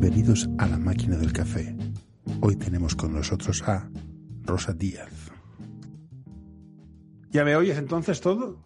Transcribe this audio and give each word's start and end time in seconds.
Bienvenidos 0.00 0.48
a 0.58 0.68
la 0.68 0.78
máquina 0.78 1.16
del 1.16 1.32
café. 1.32 1.74
Hoy 2.40 2.54
tenemos 2.54 2.94
con 2.94 3.12
nosotros 3.12 3.64
a 3.66 3.90
Rosa 4.44 4.72
Díaz. 4.72 5.10
¿Ya 7.30 7.44
me 7.44 7.56
oyes 7.56 7.76
entonces 7.76 8.20
todo? 8.20 8.64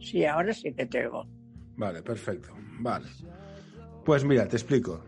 Sí, 0.00 0.24
ahora 0.24 0.52
sí 0.52 0.74
que 0.74 0.84
te 0.84 1.06
oigo. 1.06 1.28
Vale, 1.76 2.02
perfecto. 2.02 2.48
Vale. 2.80 3.06
Pues 4.04 4.24
mira, 4.24 4.48
te 4.48 4.56
explico. 4.56 5.00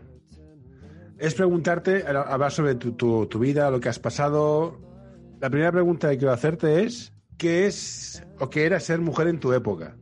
Es 1.17 1.35
preguntarte, 1.35 2.07
hablar 2.07 2.53
sobre 2.53 2.75
tu, 2.75 2.93
tu, 2.93 3.25
tu 3.25 3.39
vida, 3.39 3.69
lo 3.69 3.81
que 3.81 3.89
has 3.89 3.99
pasado. 3.99 4.79
La 5.41 5.49
primera 5.49 5.73
pregunta 5.73 6.09
que 6.09 6.17
quiero 6.17 6.31
hacerte 6.31 6.83
es, 6.83 7.11
¿qué 7.37 7.67
es 7.67 8.25
o 8.39 8.49
qué 8.49 8.65
era 8.65 8.79
ser 8.79 9.01
mujer 9.01 9.27
en 9.27 9.41
tu 9.41 9.51
época? 9.51 9.97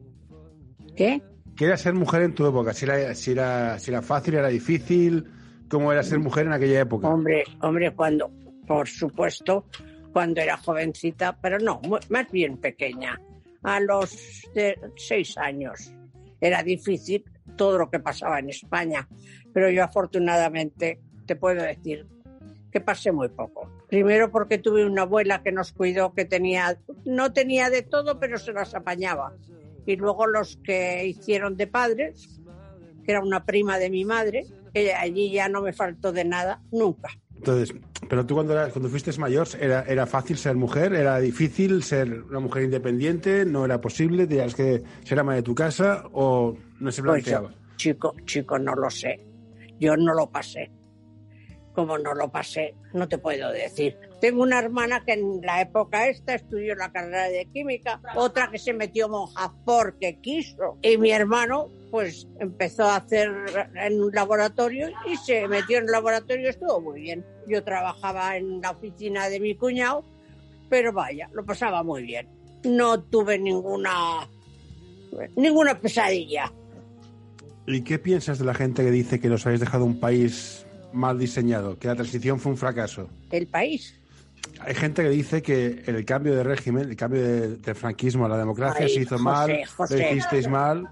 ¿Qué? 0.96 1.24
¿Qué 1.58 1.66
era 1.66 1.76
ser 1.76 1.96
mujer 1.96 2.22
en 2.22 2.36
tu 2.36 2.46
época? 2.46 2.72
Si 2.72 2.86
era, 2.86 3.16
si 3.16 3.32
era, 3.32 3.80
si 3.80 3.90
era 3.90 4.04
fácil, 4.04 4.36
era 4.36 4.48
difícil, 4.48 5.26
¿cómo 5.68 5.92
era 5.92 6.04
ser 6.04 6.20
mujer 6.20 6.46
en 6.46 6.54
aquella 6.54 6.82
época? 6.82 7.08
Hombre, 7.08 7.46
hombre, 7.62 7.96
cuando, 7.96 8.30
por 8.68 8.88
supuesto, 8.88 9.66
cuando 10.14 10.40
era 10.40 10.58
jovencita, 10.58 11.36
pero 11.42 11.58
no, 11.58 11.82
más 12.10 12.32
bien 12.32 12.58
pequeña, 12.58 13.20
a 13.64 13.80
los 13.80 14.44
de 14.54 14.80
seis 14.98 15.36
años. 15.40 15.92
Era 16.40 16.62
difícil 16.62 17.26
todo 17.56 17.80
lo 17.80 17.90
que 17.90 18.00
pasaba 18.00 18.38
en 18.38 18.50
España, 18.50 19.08
pero 19.52 19.72
yo 19.72 19.84
afortunadamente 19.84 21.02
te 21.26 21.36
puedo 21.36 21.64
decir 21.64 22.06
que 22.72 22.82
pasé 22.82 23.12
muy 23.12 23.30
poco. 23.30 23.68
Primero 23.90 24.30
porque 24.30 24.60
tuve 24.60 24.86
una 24.86 25.04
abuela 25.04 25.42
que 25.42 25.52
nos 25.52 25.72
cuidó, 25.72 26.14
que 26.14 26.26
tenía, 26.26 26.78
no 27.04 27.34
tenía 27.34 27.72
de 27.72 27.82
todo, 27.82 28.20
pero 28.20 28.38
se 28.38 28.54
las 28.54 28.76
apañaba. 28.76 29.34
Y 29.88 29.96
luego 29.96 30.28
los 30.28 30.58
que 30.58 31.06
hicieron 31.08 31.56
de 31.56 31.66
padres, 31.66 32.42
que 33.06 33.14
era 33.14 33.22
una 33.24 33.46
prima 33.46 33.80
de 33.80 33.90
mi 33.90 34.04
madre, 34.04 34.46
que 34.74 34.94
allí 34.94 35.32
ya 35.32 35.48
no 35.48 35.62
me 35.62 35.72
faltó 35.72 36.12
de 36.12 36.26
nada, 36.26 36.62
nunca. 36.72 37.10
Entonces, 37.36 37.74
pero 38.10 38.26
tú 38.26 38.34
cuando, 38.36 38.52
eras- 38.52 38.74
cuando 38.74 38.90
fuiste 38.90 39.18
mayor, 39.18 39.48
¿era, 39.62 39.84
¿era 39.84 40.06
fácil 40.06 40.38
ser 40.38 40.56
mujer? 40.56 40.94
¿Era 40.94 41.20
difícil 41.20 41.84
ser 41.84 42.24
una 42.24 42.42
mujer 42.42 42.64
independiente? 42.64 43.46
¿No 43.46 43.64
era 43.64 43.80
posible? 43.80 44.28
¿Tenías 44.28 44.54
que 44.56 44.84
ser 45.06 45.20
ama 45.20 45.36
de 45.36 45.44
tu 45.44 45.56
casa? 45.56 46.04
¿O 46.12 46.58
no 46.80 46.92
se 46.92 47.02
Pues 47.02 47.24
yo, 47.24 47.32
planteaba? 47.32 47.54
chico, 47.78 48.14
chico, 48.26 48.60
no 48.60 48.76
lo 48.76 48.90
sé. 48.90 49.24
Yo 49.80 49.96
no 49.96 50.14
lo 50.14 50.30
pasé. 50.30 50.70
Como 51.74 51.98
no 51.98 52.14
lo 52.14 52.30
pasé, 52.30 52.76
no 52.92 53.08
te 53.08 53.20
puedo 53.20 53.52
decir. 53.54 53.98
Tengo 54.20 54.42
una 54.42 54.58
hermana 54.58 55.04
que 55.06 55.14
en 55.14 55.42
la 55.44 55.62
época 55.62 56.08
esta 56.08 56.34
estudió 56.34 56.74
la 56.76 56.92
carrera 56.92 57.30
de 57.30 57.46
química, 57.54 58.02
otra 58.16 58.50
que 58.50 58.58
se 58.58 58.74
metió 58.74 59.08
monja 59.10 59.54
porque 59.64 60.20
quiso. 60.20 60.78
Y 60.82 60.98
mi 60.98 61.12
hermano, 61.12 61.70
pues 61.92 62.28
empezó 62.40 62.86
a 62.86 62.96
hacer 62.96 63.30
en 63.76 64.02
un 64.02 64.12
laboratorio 64.12 64.90
y 65.06 65.18
se 65.18 65.48
metió 65.48 65.78
en 65.78 65.86
el 65.86 65.92
laboratorio, 65.92 66.50
estuvo 66.50 66.82
muy 66.82 67.02
bien. 67.02 67.24
Yo 67.48 67.64
trabajaba 67.64 68.38
en 68.38 68.60
la 68.60 68.72
oficina 68.72 69.30
de 69.30 69.40
mi 69.40 69.56
cuñado, 69.56 70.04
pero 70.68 70.92
vaya, 70.94 71.30
lo 71.34 71.46
pasaba 71.46 71.84
muy 71.84 72.02
bien. 72.02 72.28
No 72.64 73.00
tuve 73.04 73.38
ninguna, 73.38 74.28
ninguna 75.36 75.80
pesadilla. 75.80 76.52
¿Y 77.68 77.82
qué 77.82 78.00
piensas 78.00 78.40
de 78.40 78.46
la 78.46 78.56
gente 78.56 78.84
que 78.84 78.92
dice 78.92 79.20
que 79.20 79.28
nos 79.28 79.46
habéis 79.46 79.60
dejado 79.60 79.86
un 79.86 80.00
país 80.00 80.66
mal 80.92 81.20
diseñado? 81.20 81.78
Que 81.78 81.88
la 81.88 81.96
transición 81.96 82.40
fue 82.40 82.54
un 82.54 82.58
fracaso. 82.58 83.10
El 83.30 83.46
país. 83.46 83.94
Hay 84.62 84.76
gente 84.76 85.04
que 85.04 85.10
dice 85.10 85.42
que 85.42 85.84
el 85.86 86.04
cambio 86.06 86.36
de 86.36 86.44
régimen, 86.44 86.90
el 86.90 86.96
cambio 86.96 87.22
de- 87.58 87.74
franquismo 87.76 88.26
a 88.26 88.30
la 88.30 88.38
democracia 88.38 88.86
Ay, 88.86 88.94
se 88.94 89.02
hizo 89.02 89.16
José, 89.18 89.24
mal, 89.24 89.66
José. 89.76 89.98
lo 89.98 90.10
hicisteis 90.12 90.48
mal. 90.50 90.90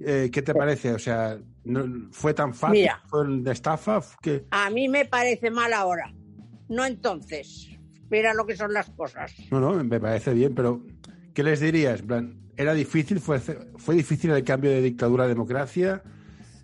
Eh, 0.00 0.30
¿Qué 0.32 0.42
te 0.42 0.54
parece? 0.54 0.92
O 0.92 0.98
sea, 0.98 1.38
¿no- 1.64 2.08
¿fue 2.10 2.34
tan 2.34 2.52
fácil? 2.54 2.80
Mira. 2.80 3.00
¿Fue 3.06 3.26
de 3.28 3.52
estafa? 3.52 4.00
¿Qué? 4.20 4.44
A 4.50 4.68
mí 4.70 4.88
me 4.88 5.04
parece 5.04 5.50
mal 5.50 5.72
ahora, 5.72 6.12
no 6.68 6.84
entonces. 6.84 7.68
Mira 8.10 8.34
lo 8.34 8.44
que 8.46 8.56
son 8.56 8.72
las 8.72 8.90
cosas. 8.90 9.32
No, 9.50 9.60
no, 9.60 9.72
me 9.84 10.00
parece 10.00 10.34
bien, 10.34 10.54
pero 10.54 10.82
¿qué 11.32 11.42
les 11.42 11.60
dirías? 11.60 12.02
¿Era 12.56 12.74
difícil? 12.74 13.20
¿Fue, 13.20 13.38
fue 13.40 13.94
difícil 13.94 14.30
el 14.30 14.44
cambio 14.44 14.70
de 14.70 14.80
dictadura 14.82 15.24
a 15.24 15.28
democracia? 15.28 16.02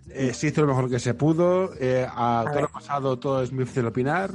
Eh, 0.09 0.33
¿Se 0.33 0.47
hizo 0.47 0.61
lo 0.61 0.67
mejor 0.67 0.89
que 0.89 0.99
se 0.99 1.13
pudo? 1.13 1.71
Eh, 1.79 2.05
¿A, 2.09 2.41
A 2.41 2.51
todo 2.51 2.61
lo 2.61 2.69
pasado 2.69 3.17
todo 3.19 3.41
es 3.43 3.51
muy 3.51 3.63
difícil 3.63 3.85
opinar? 3.85 4.31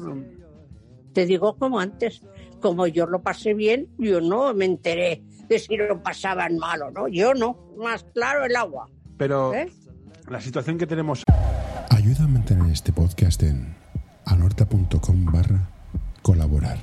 Te 1.17 1.25
digo 1.25 1.57
como 1.57 1.81
antes, 1.81 2.21
como 2.61 2.87
yo 2.87 3.07
lo 3.07 3.23
pasé 3.23 3.55
bien, 3.55 3.89
yo 3.97 4.21
no 4.21 4.53
me 4.53 4.67
enteré 4.67 5.23
de 5.49 5.59
si 5.59 5.75
lo 5.75 6.03
pasaban 6.03 6.59
mal 6.59 6.83
o 6.83 6.91
no. 6.91 7.09
Yo 7.09 7.33
no, 7.33 7.73
más 7.79 8.05
claro 8.13 8.45
el 8.45 8.55
agua. 8.55 8.91
Pero 9.17 9.55
¿eh? 9.55 9.73
la 10.29 10.43
situación 10.43 10.77
que 10.77 10.87
tenemos 10.87 11.23
Ayuda 11.89 12.25
a 12.25 12.29
mantener 12.29 12.71
este 12.71 12.93
podcast 12.93 13.43
en 13.45 13.75
anorta.com 14.27 15.25
barra 15.33 15.71
colaborar. 16.21 16.77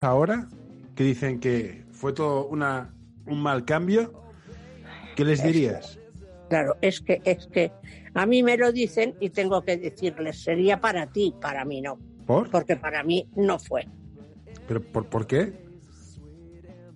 ahora, 0.00 0.48
que 0.96 1.04
dicen 1.04 1.38
que 1.38 1.84
fue 1.92 2.12
todo 2.12 2.48
una, 2.48 2.92
un 3.24 3.40
mal 3.40 3.64
cambio, 3.64 4.20
¿qué 5.14 5.24
les 5.24 5.44
dirías? 5.44 6.00
Claro, 6.48 6.76
es 6.80 7.02
que, 7.02 7.22
es 7.24 7.46
que 7.46 7.70
a 8.14 8.26
mí 8.26 8.42
me 8.42 8.56
lo 8.56 8.72
dicen 8.72 9.14
y 9.20 9.30
tengo 9.30 9.62
que 9.62 9.76
decirles, 9.76 10.42
sería 10.42 10.80
para 10.80 11.06
ti, 11.06 11.32
para 11.40 11.64
mí 11.64 11.80
no. 11.80 12.00
¿Por? 12.32 12.50
Porque 12.50 12.76
para 12.76 13.02
mí 13.02 13.26
no 13.36 13.58
fue. 13.58 13.86
¿Pero 14.66 14.82
por, 14.82 15.06
por 15.06 15.26
qué? 15.26 15.52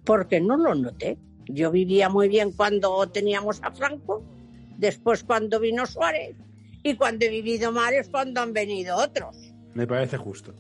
Porque 0.05 0.41
no 0.41 0.57
lo 0.57 0.75
noté. 0.75 1.19
Yo 1.47 1.71
vivía 1.71 2.09
muy 2.09 2.29
bien 2.29 2.53
cuando 2.53 3.07
teníamos 3.09 3.63
a 3.63 3.71
Franco, 3.71 4.23
después 4.79 5.25
cuando 5.25 5.61
vino 5.61 5.87
Suárez 5.87 6.35
y 6.83 6.95
cuando 6.95 7.25
he 7.25 7.29
vivido 7.29 7.71
mal 7.71 7.95
es 7.95 8.09
cuando 8.09 8.41
han 8.41 8.53
venido 8.53 8.97
otros. 8.97 9.37
Me 9.75 9.87
parece 9.87 10.17
justo. 10.17 10.55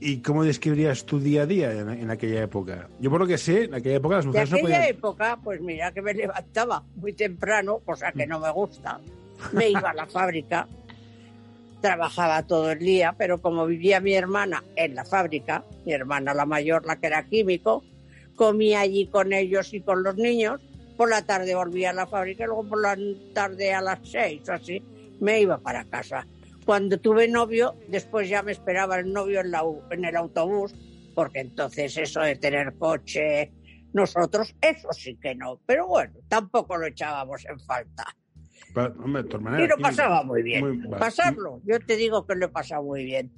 ¿Y 0.00 0.18
cómo 0.18 0.42
describirías 0.42 1.04
tu 1.04 1.20
día 1.20 1.42
a 1.42 1.46
día 1.46 1.72
en, 1.72 1.88
en 1.90 2.10
aquella 2.10 2.42
época? 2.42 2.88
Yo 2.98 3.08
por 3.08 3.20
lo 3.20 3.26
que 3.26 3.38
sé, 3.38 3.64
en 3.64 3.74
aquella 3.74 3.96
época 3.96 4.16
las 4.16 4.24
De 4.24 4.28
mujeres 4.28 4.50
no 4.50 4.56
aquella 4.56 4.76
podían... 4.78 4.90
época, 4.90 5.38
pues 5.44 5.60
mira 5.60 5.92
que 5.92 6.02
me 6.02 6.14
levantaba 6.14 6.82
muy 6.96 7.12
temprano, 7.12 7.78
cosa 7.84 8.10
que 8.10 8.26
no 8.26 8.40
me 8.40 8.50
gusta. 8.50 8.98
Me 9.52 9.68
iba 9.70 9.90
a 9.90 9.94
la 9.94 10.06
fábrica, 10.06 10.66
trabajaba 11.82 12.46
todo 12.46 12.70
el 12.70 12.78
día, 12.78 13.14
pero 13.18 13.42
como 13.42 13.66
vivía 13.66 14.00
mi 14.00 14.14
hermana 14.14 14.64
en 14.76 14.94
la 14.94 15.04
fábrica, 15.04 15.64
mi 15.84 15.92
hermana 15.92 16.32
la 16.32 16.46
mayor, 16.46 16.86
la 16.86 16.98
que 16.98 17.08
era 17.08 17.26
químico, 17.26 17.84
comía 18.36 18.80
allí 18.80 19.08
con 19.08 19.32
ellos 19.34 19.74
y 19.74 19.82
con 19.82 20.02
los 20.02 20.16
niños. 20.16 20.62
Por 20.96 21.10
la 21.10 21.26
tarde 21.26 21.54
volvía 21.54 21.90
a 21.90 21.92
la 21.92 22.06
fábrica 22.06 22.44
y 22.44 22.46
luego 22.46 22.68
por 22.68 22.80
la 22.80 22.96
tarde 23.34 23.74
a 23.74 23.82
las 23.82 23.98
seis 24.04 24.48
o 24.48 24.52
así 24.52 24.82
me 25.20 25.40
iba 25.40 25.58
para 25.58 25.84
casa. 25.84 26.26
Cuando 26.64 26.98
tuve 26.98 27.28
novio, 27.28 27.74
después 27.88 28.28
ya 28.28 28.42
me 28.42 28.52
esperaba 28.52 28.98
el 28.98 29.12
novio 29.12 29.40
en, 29.40 29.52
en 29.90 30.04
el 30.04 30.16
autobús, 30.16 30.74
porque 31.14 31.40
entonces 31.40 31.96
eso 31.96 32.20
de 32.20 32.36
tener 32.36 32.74
coche, 32.78 33.52
nosotros, 33.92 34.54
eso 34.60 34.92
sí 34.92 35.18
que 35.20 35.34
no. 35.34 35.60
Pero 35.66 35.88
bueno, 35.88 36.14
tampoco 36.28 36.76
lo 36.76 36.86
echábamos 36.86 37.44
en 37.46 37.58
falta. 37.60 38.06
Hombre, 38.74 39.24
Y 39.62 39.66
lo 39.68 39.74
aquí- 39.74 39.82
pasaba 39.82 40.22
muy 40.22 40.42
bien. 40.42 40.60
muy-. 40.80 40.88
Pasarlo, 40.98 41.60
yo 41.64 41.78
te 41.80 41.96
digo 41.96 42.26
que 42.26 42.34
lo 42.34 42.46
he 42.46 42.48
pasado 42.48 42.82
muy 42.82 43.04
bien. 43.04 43.32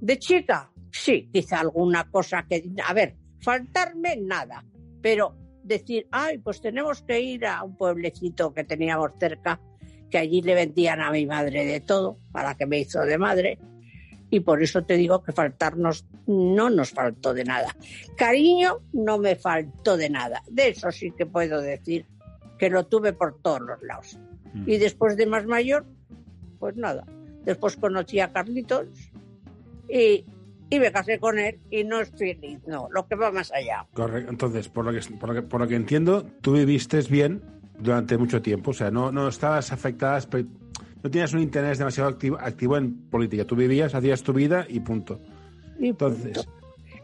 De 0.00 0.18
chica, 0.18 0.70
sí, 0.90 1.28
quizá 1.32 1.60
alguna 1.60 2.10
cosa 2.10 2.46
que... 2.48 2.62
A 2.86 2.92
ver, 2.92 3.16
faltarme 3.40 4.16
nada, 4.16 4.64
pero 5.00 5.34
decir, 5.62 6.06
ay, 6.10 6.38
pues 6.38 6.60
tenemos 6.60 7.02
que 7.02 7.20
ir 7.20 7.46
a 7.46 7.62
un 7.62 7.76
pueblecito 7.76 8.52
que 8.54 8.64
teníamos 8.64 9.12
cerca, 9.18 9.60
que 10.10 10.18
allí 10.18 10.42
le 10.42 10.54
vendían 10.54 11.00
a 11.00 11.10
mi 11.10 11.26
madre 11.26 11.64
de 11.64 11.80
todo, 11.80 12.18
para 12.30 12.54
que 12.56 12.66
me 12.66 12.78
hizo 12.78 13.00
de 13.02 13.18
madre, 13.18 13.58
y 14.30 14.40
por 14.40 14.62
eso 14.62 14.84
te 14.84 14.96
digo 14.96 15.22
que 15.22 15.32
faltarnos 15.32 16.06
no 16.26 16.70
nos 16.70 16.90
faltó 16.90 17.32
de 17.34 17.44
nada. 17.44 17.74
Cariño 18.16 18.80
no 18.92 19.18
me 19.18 19.36
faltó 19.36 19.96
de 19.96 20.10
nada. 20.10 20.42
De 20.48 20.68
eso 20.68 20.90
sí 20.92 21.12
que 21.16 21.26
puedo 21.26 21.60
decir 21.60 22.06
que 22.58 22.70
lo 22.70 22.86
tuve 22.86 23.12
por 23.12 23.40
todos 23.40 23.60
los 23.60 23.82
lados. 23.82 24.18
Mm. 24.64 24.70
Y 24.70 24.78
después 24.78 25.16
de 25.16 25.26
más 25.26 25.46
mayor, 25.46 25.84
pues 26.58 26.76
nada. 26.76 27.04
Después 27.44 27.76
conocí 27.76 28.18
a 28.20 28.32
Carlitos 28.32 28.86
y, 29.88 30.24
y 30.70 30.78
me 30.80 30.90
casé 30.90 31.18
con 31.18 31.38
él 31.38 31.58
y 31.70 31.84
no 31.84 32.00
es 32.00 32.10
feliz, 32.10 32.58
no, 32.66 32.88
lo 32.90 33.06
que 33.06 33.14
va 33.14 33.30
más 33.30 33.52
allá. 33.52 33.86
Correcto. 33.94 34.30
Entonces, 34.30 34.68
por 34.68 34.84
lo, 34.84 34.92
que, 34.92 35.00
por, 35.16 35.28
lo 35.28 35.34
que, 35.34 35.42
por 35.42 35.60
lo 35.60 35.68
que 35.68 35.76
entiendo, 35.76 36.26
tú 36.40 36.52
viviste 36.54 37.00
bien 37.02 37.40
durante 37.78 38.16
mucho 38.18 38.42
tiempo. 38.42 38.70
O 38.72 38.74
sea, 38.74 38.90
no, 38.90 39.12
no 39.12 39.28
estabas 39.28 39.70
afectada, 39.72 40.18
no 41.02 41.10
tenías 41.10 41.32
un 41.34 41.40
interés 41.40 41.78
demasiado 41.78 42.08
activo, 42.10 42.36
activo 42.40 42.76
en 42.76 42.96
política. 43.10 43.44
Tú 43.44 43.54
vivías, 43.54 43.94
hacías 43.94 44.22
tu 44.22 44.32
vida 44.32 44.66
y 44.68 44.80
punto. 44.80 45.20
Y 45.78 45.88
Entonces, 45.90 46.32
punto. 46.44 46.52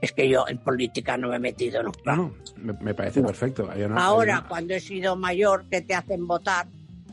Es 0.01 0.11
que 0.13 0.29
yo 0.29 0.45
en 0.49 0.59
política 0.59 1.17
no 1.17 1.29
me 1.29 1.37
he 1.37 1.39
metido 1.39 1.81
nunca. 1.85 2.17
no, 2.17 2.35
no, 2.57 2.73
me, 2.73 2.73
me 2.83 2.95
parece 2.95 3.21
No. 3.21 3.29
perfecto. 3.29 3.69
Hay 3.71 3.83
una- 3.85 3.95
hay 3.95 4.03
Ahora, 4.03 4.39
una- 4.41 4.49
cuando 4.49 4.75
he 4.75 4.81
sido 4.81 5.15
mayor, 5.15 5.67
que 5.71 5.81
te 5.83 5.95
hacen 5.95 6.27
votar, 6.27 6.67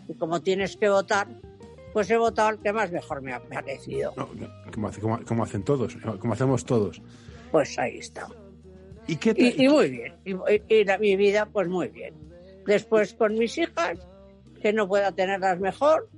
y 0.10 0.16
como 0.18 0.42
tienes 0.42 0.76
que 0.76 0.90
votar, 0.90 1.28
pues 1.94 2.10
he 2.12 2.18
votado 2.18 2.50
al 2.50 2.60
que 2.60 2.74
más 2.74 2.92
mejor 2.92 3.22
me 3.22 3.32
ha 3.34 3.40
parecido. 3.42 4.14
no, 4.18 4.28
como, 4.74 4.88
hace- 4.90 5.00
como- 5.02 5.24
como 5.26 5.44
hacen 5.44 5.64
todos, 5.64 5.96
como 6.20 6.34
hacemos 6.34 6.66
todos. 6.66 7.02
Pues 7.52 7.80
ahí 7.80 8.00
está. 8.00 8.28
¿Y 9.08 9.16
qué 9.16 9.34
te- 9.34 9.42
Y, 9.42 9.66
y 9.66 9.70
muy 9.70 9.90
bien. 9.90 10.16
Y, 10.26 10.36
y 10.76 10.84
la- 10.84 10.98
mi 10.98 11.16
vida, 11.16 11.46
pues 11.48 11.68
muy 11.70 11.88
bien. 11.88 12.14
Después 12.66 13.14
con 13.14 13.34
mis 13.36 13.58
hijas, 13.58 13.98
que 14.62 14.74
no 14.74 14.88
pueda 14.88 15.12
tenerlas 15.14 15.60
mejor, 15.60 16.10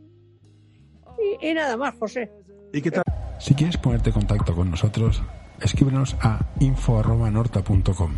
Y, 1.41 1.49
y 1.49 1.53
nada 1.53 1.77
más, 1.77 1.93
José. 1.99 2.31
¿Y 2.73 2.81
qué 2.81 2.89
tal 2.89 3.03
Si 3.39 3.53
quieres 3.53 3.77
ponerte 3.77 4.09
en 4.09 4.13
contacto 4.15 4.55
con 4.55 4.71
nosotros, 4.71 5.21
escríbenos 5.61 6.15
a 6.21 6.39
info.norta.com. 6.59 8.13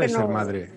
es 0.00 0.12
ser 0.12 0.28
madre? 0.28 0.70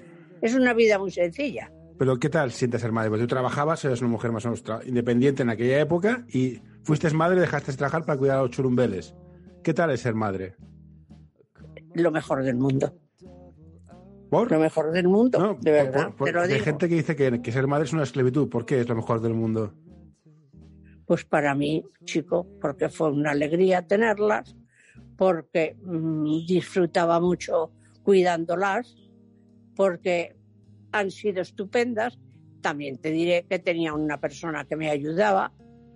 Es 0.43 0.53
una 0.55 0.73
vida 0.73 0.99
muy 0.99 1.09
sencilla. 1.11 1.71
Pero 1.97 2.17
¿qué 2.19 2.29
tal 2.29 2.51
sientes 2.51 2.81
ser 2.81 2.91
madre? 2.91 3.09
Porque 3.09 3.23
tú 3.23 3.27
trabajabas, 3.27 3.83
eras 3.85 4.01
una 4.01 4.09
mujer 4.09 4.31
más 4.31 4.45
o 4.45 4.49
menos 4.51 4.63
independiente 4.85 5.41
en 5.43 5.49
aquella 5.49 5.79
época 5.79 6.25
y 6.27 6.59
fuiste 6.83 7.09
madre 7.11 7.37
y 7.37 7.39
dejaste 7.41 7.71
de 7.71 7.77
trabajar 7.77 8.03
para 8.05 8.17
cuidar 8.19 8.39
a 8.39 8.41
los 8.41 8.51
churumbeles. 8.51 9.15
¿Qué 9.63 9.73
tal 9.73 9.91
es 9.91 10.01
ser 10.01 10.15
madre? 10.15 10.55
Lo 11.93 12.11
mejor 12.11 12.43
del 12.43 12.55
mundo. 12.57 12.93
¿Por? 14.29 14.51
Lo 14.51 14.59
mejor 14.59 14.91
del 14.91 15.07
mundo, 15.07 15.39
No, 15.39 15.57
de 15.61 15.71
verdad. 15.71 16.07
por- 16.07 16.15
por- 16.15 16.27
te 16.27 16.33
lo 16.33 16.41
hay 16.41 16.59
gente 16.59 16.89
que 16.89 16.95
dice 16.95 17.15
que, 17.15 17.41
que 17.41 17.51
ser 17.51 17.67
madre 17.67 17.85
es 17.85 17.93
una 17.93 18.03
esclavitud. 18.03 18.49
¿Por 18.49 18.65
qué 18.65 18.79
es 18.81 18.89
lo 18.89 18.95
mejor 18.95 19.21
del 19.21 19.35
mundo? 19.35 19.73
Pues 21.05 21.23
para 21.23 21.53
mí, 21.53 21.85
chico, 22.03 22.47
porque 22.59 22.89
fue 22.89 23.11
una 23.11 23.31
alegría 23.31 23.85
tenerlas, 23.85 24.55
porque 25.17 25.77
mm, 25.83 26.45
disfrutaba 26.47 27.19
mucho 27.19 27.71
cuidándolas, 28.01 28.95
porque 29.75 30.35
han 30.91 31.11
sido 31.11 31.41
estupendas. 31.41 32.17
También 32.61 32.97
te 32.97 33.11
diré 33.11 33.45
que 33.49 33.59
tenía 33.59 33.93
una 33.93 34.19
persona 34.19 34.65
que 34.65 34.75
me 34.75 34.89
ayudaba, 34.89 35.51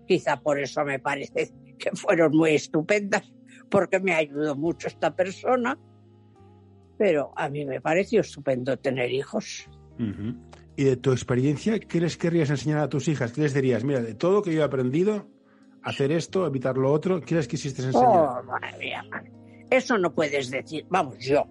quizá 0.07 0.41
por 0.41 0.59
eso 0.59 0.83
me 0.83 0.99
parece 0.99 1.53
que 1.79 1.91
fueron 1.91 2.35
muy 2.35 2.55
estupendas, 2.55 3.31
porque 3.69 3.99
me 3.99 4.13
ayudó 4.13 4.55
mucho 4.55 4.87
esta 4.87 5.15
persona, 5.15 5.79
pero 6.97 7.31
a 7.35 7.49
mí 7.49 7.65
me 7.65 7.79
pareció 7.79 8.21
estupendo 8.21 8.77
tener 8.77 9.11
hijos. 9.11 9.69
Ujú. 9.99 10.35
Y 10.75 10.83
de 10.83 10.97
tu 10.97 11.11
experiencia, 11.11 11.79
¿qué 11.79 11.99
les 11.99 12.17
querrías 12.17 12.49
enseñar 12.49 12.79
a 12.79 12.89
tus 12.89 13.07
hijas? 13.07 13.31
¿Qué 13.31 13.41
les 13.41 13.53
dirías? 13.53 13.83
Mira, 13.83 14.01
de 14.01 14.13
todo 14.13 14.33
lo 14.33 14.41
que 14.43 14.53
yo 14.53 14.61
he 14.61 14.63
aprendido, 14.63 15.27
hacer 15.81 16.11
esto, 16.11 16.45
evitar 16.45 16.77
lo 16.77 16.91
otro, 16.91 17.21
¿qué 17.21 17.35
les 17.35 17.47
quisiste 17.47 17.81
enseñar? 17.81 18.07
Oh, 18.07 18.43
madre 18.43 18.77
mía. 18.77 19.03
Eso 19.69 19.97
no 19.97 20.13
puedes 20.13 20.51
decir, 20.51 20.85
vamos, 20.89 21.17
yo, 21.19 21.45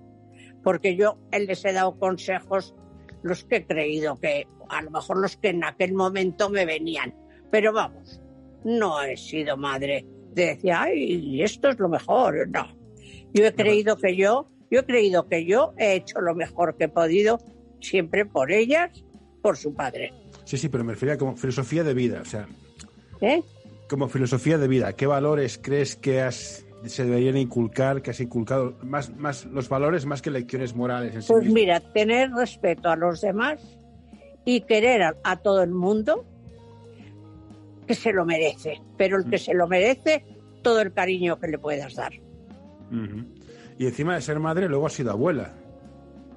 porque 0.66 0.96
yo 0.96 1.16
les 1.30 1.64
he 1.64 1.72
dado 1.72 1.96
consejos 1.96 2.74
los 3.22 3.44
que 3.44 3.58
he 3.58 3.66
creído 3.68 4.18
que, 4.18 4.48
a 4.68 4.82
lo 4.82 4.90
mejor 4.90 5.18
los 5.18 5.36
que 5.36 5.50
en 5.50 5.62
aquel 5.62 5.94
momento 5.94 6.50
me 6.50 6.66
venían, 6.66 7.14
pero 7.52 7.72
vamos, 7.72 8.20
no 8.64 9.00
he 9.00 9.16
sido 9.16 9.56
madre 9.56 10.04
de 10.32 10.46
decir, 10.46 10.72
ay, 10.72 11.40
esto 11.40 11.68
es 11.68 11.78
lo 11.78 11.88
mejor, 11.88 12.48
no. 12.48 12.76
Yo 13.32 13.46
he 13.46 13.54
creído 13.54 13.96
que 13.96 14.16
yo, 14.16 14.50
yo 14.68 14.80
he 14.80 14.84
creído 14.84 15.28
que 15.28 15.46
yo 15.46 15.72
he 15.78 15.94
hecho 15.94 16.20
lo 16.20 16.34
mejor 16.34 16.76
que 16.76 16.86
he 16.86 16.88
podido, 16.88 17.38
siempre 17.80 18.26
por 18.26 18.50
ellas, 18.50 19.04
por 19.42 19.56
su 19.56 19.72
padre. 19.72 20.14
Sí, 20.46 20.58
sí, 20.58 20.68
pero 20.68 20.82
me 20.82 20.94
refería 20.94 21.16
como 21.16 21.36
filosofía 21.36 21.84
de 21.84 21.94
vida. 21.94 22.22
O 22.22 22.24
sea, 22.24 22.48
¿eh? 23.20 23.40
como 23.88 24.08
filosofía 24.08 24.58
de 24.58 24.66
vida, 24.66 24.94
¿qué 24.94 25.06
valores 25.06 25.60
crees 25.62 25.94
que 25.94 26.22
has, 26.22 26.65
se 26.88 27.04
deberían 27.04 27.36
inculcar, 27.36 28.02
que 28.02 28.10
has 28.10 28.20
inculcado? 28.20 28.76
Más, 28.82 29.14
más 29.16 29.44
los 29.46 29.68
valores 29.68 30.06
más 30.06 30.22
que 30.22 30.30
lecciones 30.30 30.74
morales 30.74 31.14
en 31.14 31.22
sí 31.22 31.32
Pues 31.32 31.50
mira, 31.52 31.80
tener 31.80 32.30
respeto 32.32 32.88
a 32.90 32.96
los 32.96 33.20
demás 33.20 33.60
y 34.44 34.60
querer 34.62 35.02
a, 35.02 35.16
a 35.24 35.36
todo 35.36 35.62
el 35.62 35.70
mundo 35.70 36.24
que 37.86 37.94
se 37.94 38.12
lo 38.12 38.24
merece, 38.24 38.80
pero 38.96 39.16
el 39.18 39.28
que 39.30 39.38
se 39.38 39.54
lo 39.54 39.68
merece, 39.68 40.24
todo 40.62 40.80
el 40.80 40.92
cariño 40.92 41.38
que 41.38 41.48
le 41.48 41.58
puedas 41.58 41.94
dar. 41.94 42.12
Y 43.78 43.86
encima 43.86 44.14
de 44.14 44.20
ser 44.20 44.40
madre, 44.40 44.68
luego 44.68 44.86
has 44.86 44.92
sido 44.92 45.12
abuela. 45.12 45.52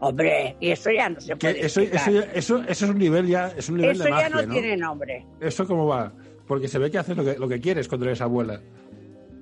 Hombre, 0.01 0.55
y 0.59 0.69
eso 0.71 0.89
ya 0.91 1.09
no 1.09 1.19
se 1.19 1.33
Que 1.33 1.35
puede 1.35 1.65
eso, 1.65 1.81
eso, 1.81 2.11
ya- 2.11 2.21
eso, 2.33 2.57
eso 2.67 2.85
es 2.85 2.91
un 2.91 2.97
nivel 2.97 3.27
ya, 3.27 3.47
es 3.57 3.67
un 3.69 3.77
nivel 3.77 3.91
Eso 3.91 4.03
de 4.05 4.09
ya 4.11 4.29
¿no? 4.29 4.53
tiene 4.53 4.77
nombre. 4.77 5.25
¿Eso 5.41 5.67
cómo 5.67 5.87
va? 5.87 6.13
Porque 6.47 6.67
se 6.67 6.79
ve 6.79 6.89
que 6.89 6.97
haces 6.99 7.17
lo 7.17 7.23
que, 7.25 7.37
lo 7.37 7.47
que 7.49 7.59
quieres 7.59 7.87
cuando 7.87 8.05
eres 8.05 8.21
abuela. 8.21 8.61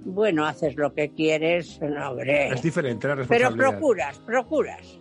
Bueno, 0.10 0.46
haces 0.46 0.76
lo 0.78 0.94
que 0.94 1.10
quieres, 1.14 1.82
no, 1.82 2.12
hombre. 2.12 2.48
Es 2.50 2.62
diferente 2.62 3.08
la 3.10 3.16
Pero 3.16 3.28
responsabilidad. 3.28 3.70
procuras, 3.72 4.20
procuras. 4.20 5.00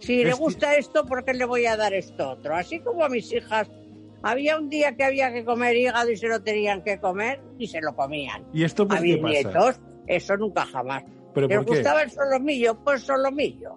Si 0.00 0.20
Es 0.20 0.24
le 0.26 0.32
que- 0.32 0.38
gusta 0.38 0.76
esto, 0.76 1.06
¿por 1.06 1.24
qué 1.24 1.32
le 1.32 1.46
voy 1.46 1.64
a 1.64 1.76
dar 1.78 1.94
esto 1.94 2.30
otro? 2.32 2.54
Así 2.54 2.80
como 2.80 3.04
a 3.04 3.08
mis 3.08 3.32
hijas, 3.32 3.70
había 4.22 4.58
un 4.58 4.68
día 4.68 4.94
que 4.96 5.04
había 5.04 5.32
que 5.32 5.46
comer 5.46 5.74
hígado 5.76 6.10
y 6.10 6.16
se 6.18 6.28
lo 6.28 6.42
tenían 6.42 6.82
que 6.84 7.00
comer 7.00 7.40
y 7.58 7.66
se 7.68 7.80
lo 7.80 7.96
comían. 7.96 8.44
¿Y 8.52 8.64
esto 8.64 8.86
por 8.86 8.98
a 8.98 9.00
qué 9.00 9.06
mis 9.14 9.16
pasa? 9.22 9.32
nietos, 9.32 9.80
eso 10.06 10.36
nunca 10.36 10.66
jamás. 10.66 11.04
¿Pero 11.32 11.48
¿Les 11.48 11.56
por 11.56 11.66
qué? 11.66 11.72
gustaba 11.76 12.02
el 12.02 12.10
solomillo? 12.10 12.78
Pues 12.84 13.00
solomillo. 13.02 13.76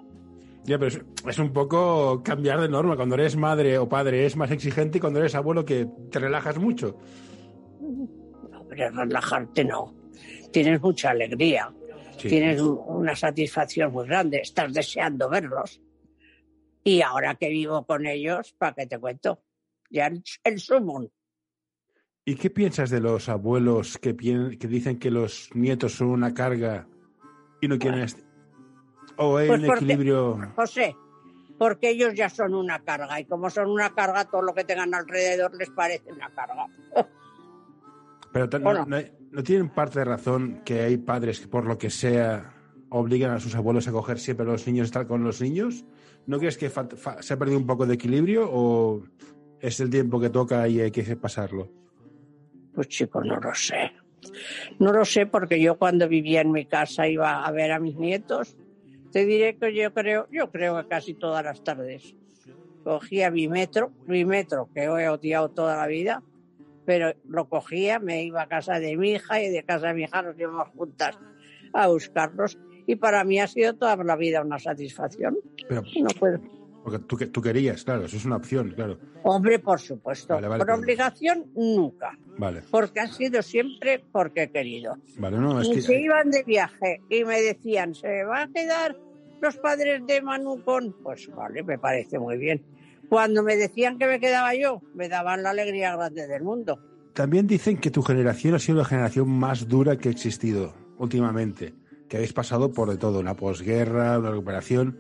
Ya, 0.66 0.78
pero 0.78 0.98
es, 1.30 1.40
un 1.40 1.54
poco 1.54 2.22
cambiar 2.24 2.60
de 2.60 2.68
norma. 2.68 2.98
Cuando 2.98 3.16
eres 3.16 3.38
madre 3.38 3.78
o 3.78 3.88
padre 3.88 4.26
es 4.26 4.36
más 4.36 4.52
exigente 4.52 4.98
y 4.98 5.02
cuando 5.02 5.20
eres 5.20 5.34
abuelo 5.34 5.64
que 5.64 5.88
te 6.12 6.20
relajas 6.20 6.58
mucho. 6.58 6.98
Hombre, 7.80 8.90
relajarte 8.90 9.64
no. 9.64 9.96
Tienes 10.52 10.82
mucha 10.82 11.12
alegría, 11.12 11.72
Sí. 12.18 12.30
tienes 12.30 12.62
un- 12.62 12.80
una 12.88 13.16
satisfacción 13.16 13.92
muy 13.92 14.08
grande, 14.08 14.40
estás 14.42 14.74
deseando 14.74 15.30
verlos. 15.30 15.82
Y 16.84 17.02
ahora 17.02 17.36
que 17.36 17.50
vivo 17.50 17.86
con 17.86 18.06
ellos, 18.08 18.54
¿para 18.58 18.74
qué 18.74 18.88
te 18.88 18.98
cuento? 18.98 19.44
Ya 19.90 20.08
el, 20.08 20.24
el 20.44 20.60
sumum. 20.60 21.08
¿Y 22.26 22.36
qué 22.36 22.50
piensas 22.50 22.90
de 22.90 23.00
los 23.00 23.30
abuelos 23.30 23.98
que, 23.98 24.16
que 24.16 24.68
dicen 24.68 25.00
que 25.00 25.12
los 25.12 25.50
nietos 25.54 25.94
son 25.94 26.08
una 26.10 26.34
carga 26.34 26.88
y 27.62 27.68
no 27.68 27.78
quieren... 27.78 28.02
est- 28.02 28.20
O 29.18 29.38
hay 29.38 29.48
Pues 29.48 29.62
un 29.62 29.66
porque- 29.68 29.86
equilibrio... 29.86 30.38
José, 30.56 30.96
porque 31.58 31.90
ellos 31.90 32.14
ya 32.16 32.30
son 32.30 32.54
una 32.54 32.84
carga 32.84 33.20
y 33.20 33.26
como 33.26 33.50
son 33.50 33.70
una 33.70 33.94
carga, 33.96 34.26
todo 34.26 34.42
lo 34.42 34.54
que 34.54 34.64
tengan 34.64 34.94
alrededor 34.94 35.56
les 35.58 35.70
parece 35.72 36.12
una 36.12 36.30
carga. 36.30 36.68
Pero 38.32 38.50
ta- 38.50 38.58
¿O 38.58 38.74
no, 38.74 38.86
no? 38.86 38.98
No- 39.32 39.44
tienen 39.44 39.70
parte 39.70 40.00
de 40.00 40.06
razón 40.06 40.62
que 40.66 40.82
hay 40.82 40.98
padres 40.98 41.40
que 41.40 41.48
por 41.48 41.66
lo 41.66 41.78
que 41.78 41.90
sea 41.90 42.54
obligan 42.90 43.32
a 43.32 43.40
sus 43.40 43.56
abuelos 43.56 43.88
a 43.88 43.92
coger 43.92 44.20
siempre 44.20 44.46
los 44.46 44.66
niños 44.68 44.86
y 44.86 44.90
estar 44.90 45.08
con 45.08 45.24
los 45.24 45.42
niños. 45.42 45.86
¿No 46.26 46.40
crees 46.40 46.58
que 46.58 46.70
se 46.70 47.34
ha 47.34 47.38
perdido 47.38 47.58
un 47.60 47.68
poco 47.68 47.86
de 47.86 47.96
equilibrio 47.96 48.50
o 48.52 49.04
es 49.60 49.80
el 49.80 49.90
tiempo 49.90 50.20
que 50.20 50.30
toca 50.30 50.68
y 50.68 50.80
hay 50.82 50.92
que 50.92 51.04
pasarlo? 51.16 51.72
Pues 52.74 52.88
chico, 52.90 53.24
no 53.24 53.38
lo 53.40 53.54
sé. 53.56 53.92
No 54.80 54.92
lo 54.92 55.06
sé 55.06 55.26
porque 55.26 55.62
yo 55.62 55.78
cuando 55.78 56.08
vivía 56.08 56.42
en 56.42 56.52
mi 56.52 56.66
casa 56.66 57.08
iba 57.08 57.46
a 57.46 57.52
ver 57.52 57.72
a 57.72 57.80
mis 57.80 57.96
nietos. 57.96 58.58
Te 59.12 59.26
diré 59.26 59.56
que 59.58 59.74
yo 59.74 59.94
creo, 59.94 60.28
yo 60.32 60.52
creo 60.52 60.82
que 60.82 60.88
casi 60.88 61.14
todas 61.14 61.44
las 61.44 61.64
tardes 61.64 62.14
cogía 62.84 63.32
mi 63.32 63.48
metro, 63.48 63.92
mi 64.06 64.26
metro 64.26 64.70
que 64.74 64.84
he 64.84 65.10
odiado 65.10 65.50
toda 65.50 65.76
la 65.78 65.88
vida, 65.88 66.24
pero 66.88 67.14
lo 67.28 67.50
cogía, 67.50 68.00
me 68.00 68.24
iba 68.24 68.42
a 68.44 68.48
casa 68.48 68.80
de 68.80 68.96
mi 68.96 69.12
hija 69.12 69.42
y 69.44 69.50
de 69.50 69.62
casa 69.64 69.88
de 69.90 69.94
mi 69.94 70.04
hija 70.04 70.22
nos 70.22 70.40
íbamos 70.40 70.70
juntas 70.70 71.20
a 71.74 71.88
buscarlos. 71.90 72.58
Y 72.88 72.96
para 72.96 73.26
mí 73.26 73.42
ha 73.42 73.48
sido 73.48 73.74
toda 73.76 73.98
la 73.98 74.16
vida 74.16 74.42
una 74.42 74.58
satisfacción. 74.58 75.38
Pero 75.68 75.84
No 76.00 76.08
puedo. 76.18 76.40
porque 76.86 77.00
tú, 77.00 77.18
que- 77.18 77.26
tú 77.28 77.42
querías, 77.42 77.84
claro, 77.84 78.06
eso 78.06 78.16
es 78.16 78.24
una 78.24 78.38
opción, 78.38 78.72
claro. 78.74 78.98
Hombre, 79.24 79.60
por 79.60 79.82
supuesto. 79.82 80.36
Vale, 80.36 80.48
vale, 80.48 80.64
por 80.64 80.72
obligación, 80.80 81.52
nunca. 81.54 82.18
Vale, 82.38 82.62
Porque 82.72 83.02
ha 83.02 83.08
sido 83.08 83.42
siempre 83.42 84.02
porque 84.14 84.44
he 84.44 84.50
querido. 84.52 84.96
vale, 85.18 85.38
no, 85.38 85.60
es 85.60 85.68
y 85.68 85.74
que... 85.74 85.82
se 85.82 86.00
iban 86.00 86.32
de 86.32 86.44
viaje 86.44 87.02
y 87.10 87.26
me 87.26 87.42
decían, 87.42 87.94
¿se 87.96 88.24
van 88.24 88.50
a 88.50 88.54
quedar 88.54 88.96
los 89.42 89.58
padres 89.58 90.08
de 90.08 90.22
Manu 90.22 90.64
con? 90.64 90.94
Pues 91.04 91.30
vale, 91.36 91.64
me 91.64 91.78
parece 91.78 92.18
muy 92.18 92.38
bien. 92.38 92.64
Cuando 93.10 93.44
me 93.44 93.56
decían 93.56 93.98
que 93.98 94.06
me 94.06 94.20
quedaba 94.20 94.54
yo, 94.56 94.82
me 94.94 95.08
daban 95.08 95.44
la 95.44 95.52
alegría 95.52 95.96
grande 95.96 96.28
del 96.28 96.44
mundo. 96.44 96.80
También 97.14 97.48
dicen 97.48 97.78
que 97.78 97.90
tu 97.90 98.02
generación 98.02 98.54
ha 98.54 98.60
sido 98.60 98.80
la 98.80 98.86
generación 98.86 99.30
más 99.30 99.68
dura 99.68 99.98
que 99.98 100.10
ha 100.10 100.12
existido 100.12 100.74
últimamente, 100.98 101.74
que 102.10 102.18
habéis 102.18 102.34
pasado 102.34 102.72
por 102.72 102.90
de 102.90 102.98
todo, 102.98 103.20
una 103.20 103.36
posguerra, 103.36 104.20
una 104.20 104.32
recuperación, 104.32 105.00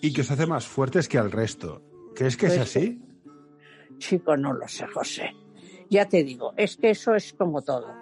y 0.00 0.12
que 0.12 0.20
os 0.22 0.30
hace 0.30 0.46
más 0.46 0.66
fuertes 0.66 1.08
que 1.08 1.18
al 1.18 1.30
resto. 1.30 1.82
¿Crees 2.14 2.36
que 2.36 2.46
es 2.46 2.54
Pues 2.54 2.68
así? 2.68 3.02
Chico, 3.98 4.36
no 4.36 4.52
lo 4.52 4.66
sé, 4.68 4.86
José. 4.86 5.34
Ya 5.90 6.08
te 6.08 6.24
digo, 6.24 6.54
es 6.56 6.76
que 6.76 6.90
eso 6.90 7.14
es 7.14 7.32
como 7.32 7.62
todo. 7.62 7.92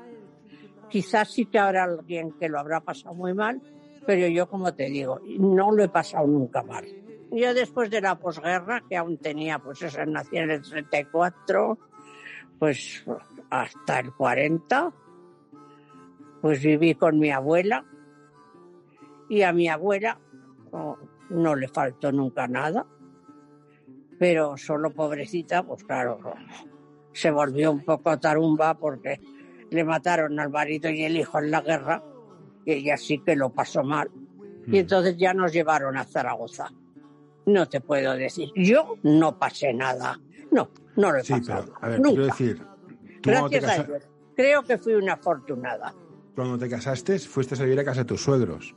Quizás 0.88 1.32
sí 1.32 1.46
que 1.46 1.58
habrá 1.58 1.84
alguien 1.84 2.32
que 2.32 2.48
lo 2.48 2.58
habrá 2.58 2.80
pasado 2.80 3.14
muy 3.14 3.34
mal, 3.34 3.60
pero 4.06 4.26
yo, 4.28 4.48
como 4.48 4.74
te 4.74 4.84
digo, 4.90 5.20
no 5.38 5.72
lo 5.72 5.82
he 5.82 5.88
pasado 5.88 6.26
nunca 6.26 6.62
mal. 6.62 6.84
Yo 7.32 7.54
después 7.54 7.90
de 7.90 8.02
la 8.02 8.18
posguerra, 8.18 8.82
que 8.88 8.96
aún 8.96 9.16
tenía, 9.16 9.58
pues 9.58 9.80
eso, 9.82 10.04
nací 10.04 10.36
en 10.36 10.50
el 10.50 10.62
34, 10.62 11.78
pues 12.58 13.04
hasta 13.48 14.00
el 14.00 14.12
40, 14.12 14.92
pues 16.42 16.62
viví 16.62 16.94
con 16.94 17.18
mi 17.18 17.30
abuela 17.30 17.84
y 19.30 19.42
a 19.42 19.52
mi 19.52 19.68
abuela 19.68 20.18
no, 20.72 20.98
no 21.30 21.56
le 21.56 21.68
faltó 21.68 22.12
nunca 22.12 22.46
nada, 22.46 22.86
pero 24.18 24.56
solo 24.58 24.90
pobrecita, 24.90 25.62
pues 25.62 25.84
claro, 25.84 26.20
se 27.14 27.30
volvió 27.30 27.72
un 27.72 27.84
poco 27.84 28.18
tarumba 28.18 28.74
porque 28.74 29.20
le 29.70 29.84
mataron 29.84 30.38
al 30.38 30.50
marido 30.50 30.90
y 30.90 31.02
el 31.04 31.16
hijo 31.16 31.38
en 31.38 31.50
la 31.50 31.62
guerra 31.62 32.02
y 32.66 32.72
ella 32.72 32.98
sí 32.98 33.18
que 33.24 33.36
lo 33.36 33.50
pasó 33.50 33.82
mal. 33.82 34.10
Y 34.66 34.70
Mm. 34.70 34.76
entonces 34.76 35.16
ya 35.16 35.32
nos 35.34 35.52
llevaron 35.52 35.96
a 35.96 36.04
Zaragoza. 36.04 36.70
No 37.46 37.68
te 37.68 37.80
puedo 37.80 38.12
decir, 38.14 38.50
yo 38.54 38.96
no 39.02 39.38
pasé 39.38 39.72
nada. 39.72 40.18
No, 40.50 40.70
no 40.96 41.10
lo 41.12 41.18
he 41.18 41.24
Sí, 41.24 41.32
pasado. 41.34 41.64
pero, 41.66 41.78
a 41.80 41.88
ver, 41.88 42.00
Nunca. 42.00 42.10
quiero 42.10 42.26
decir, 42.26 42.66
Gracias 43.22 43.64
a 43.78 43.84
Dios. 43.84 44.02
Creo 44.36 44.62
que 44.62 44.78
fui 44.78 44.94
una 44.94 45.14
afortunada. 45.14 45.94
cuando 46.34 46.58
te 46.58 46.68
casaste, 46.68 47.18
fuiste 47.18 47.54
a 47.54 47.62
vivir 47.64 47.80
a 47.80 47.84
casa 47.84 48.00
de 48.00 48.06
tus 48.06 48.22
suegros. 48.22 48.74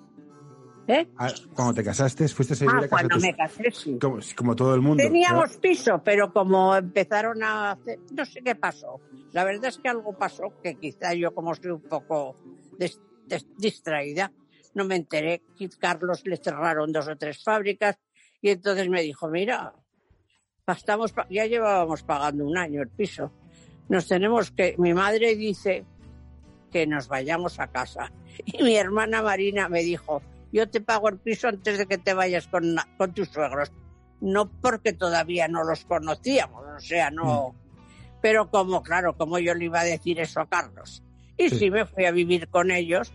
¿eh? 0.87 1.07
Ah, 1.17 1.29
Cuando 1.55 1.73
te 1.73 1.83
casaste, 1.83 2.27
fuiste 2.27 2.53
a 2.53 2.57
vivir 2.57 2.73
Ah, 2.75 2.85
a 2.85 2.89
casa 2.89 3.03
de 3.03 3.09
cuando 3.09 3.09
tus 3.15 3.21
me 3.23 3.35
casé, 3.35 3.71
sí. 3.71 3.97
como, 3.99 4.19
como 4.35 4.55
todo 4.55 4.75
el 4.75 4.81
mundo. 4.81 5.01
Teníamos 5.03 5.57
piso, 5.57 6.01
pero 6.03 6.31
como 6.33 6.75
empezaron 6.75 7.41
a 7.43 7.71
hacer, 7.71 7.99
no 8.11 8.25
sé 8.25 8.41
qué 8.43 8.55
pasó. 8.55 8.99
La 9.31 9.43
verdad 9.45 9.65
es 9.69 9.77
que 9.79 9.89
algo 9.89 10.17
pasó 10.17 10.53
que 10.61 10.75
quizá 10.77 11.13
yo 11.13 11.33
como 11.33 11.55
soy 11.55 11.71
un 11.71 11.81
poco 11.81 12.35
des- 12.77 12.99
des- 13.25 13.47
distraída, 13.57 14.31
no 14.75 14.83
me 14.85 14.95
enteré 14.97 15.41
Carlos 15.79 16.21
le 16.25 16.35
cerraron 16.37 16.91
dos 16.91 17.07
o 17.07 17.15
tres 17.15 17.41
fábricas 17.43 17.97
y 18.41 18.49
entonces 18.49 18.89
me 18.89 19.01
dijo, 19.01 19.27
mira, 19.27 19.73
estamos, 20.67 21.13
ya 21.29 21.45
llevábamos 21.45 22.03
pagando 22.03 22.45
un 22.45 22.57
año 22.57 22.81
el 22.81 22.89
piso. 22.89 23.31
Nos 23.89 24.07
tenemos 24.07 24.51
que, 24.51 24.75
mi 24.77 24.93
madre 24.93 25.35
dice 25.35 25.85
que 26.71 26.87
nos 26.87 27.07
vayamos 27.07 27.59
a 27.59 27.67
casa. 27.67 28.11
Y 28.45 28.61
mi 28.63 28.75
hermana 28.75 29.21
Marina 29.21 29.69
me 29.69 29.81
dijo, 29.81 30.21
yo 30.51 30.69
te 30.69 30.81
pago 30.81 31.07
el 31.09 31.17
piso 31.19 31.47
antes 31.47 31.77
de 31.77 31.85
que 31.85 31.97
te 31.97 32.13
vayas 32.13 32.47
con, 32.47 32.75
con 32.97 33.13
tus 33.13 33.29
suegros 33.29 33.71
no 34.21 34.49
porque 34.49 34.91
todavía 34.93 35.47
no 35.47 35.63
los 35.63 35.85
conocíamos, 35.85 36.63
o 36.75 36.79
sea, 36.79 37.11
no. 37.11 37.53
Pero 38.21 38.49
como, 38.49 38.81
claro, 38.81 39.15
como 39.17 39.37
yo 39.39 39.53
le 39.53 39.65
iba 39.65 39.81
a 39.81 39.83
decir 39.83 40.19
eso 40.19 40.39
a 40.39 40.47
Carlos. 40.49 41.03
Y 41.37 41.49
Sí. 41.49 41.59
sí, 41.59 41.71
me 41.71 41.85
fui 41.85 42.05
a 42.05 42.11
vivir 42.11 42.47
con 42.47 42.71
ellos, 42.71 43.13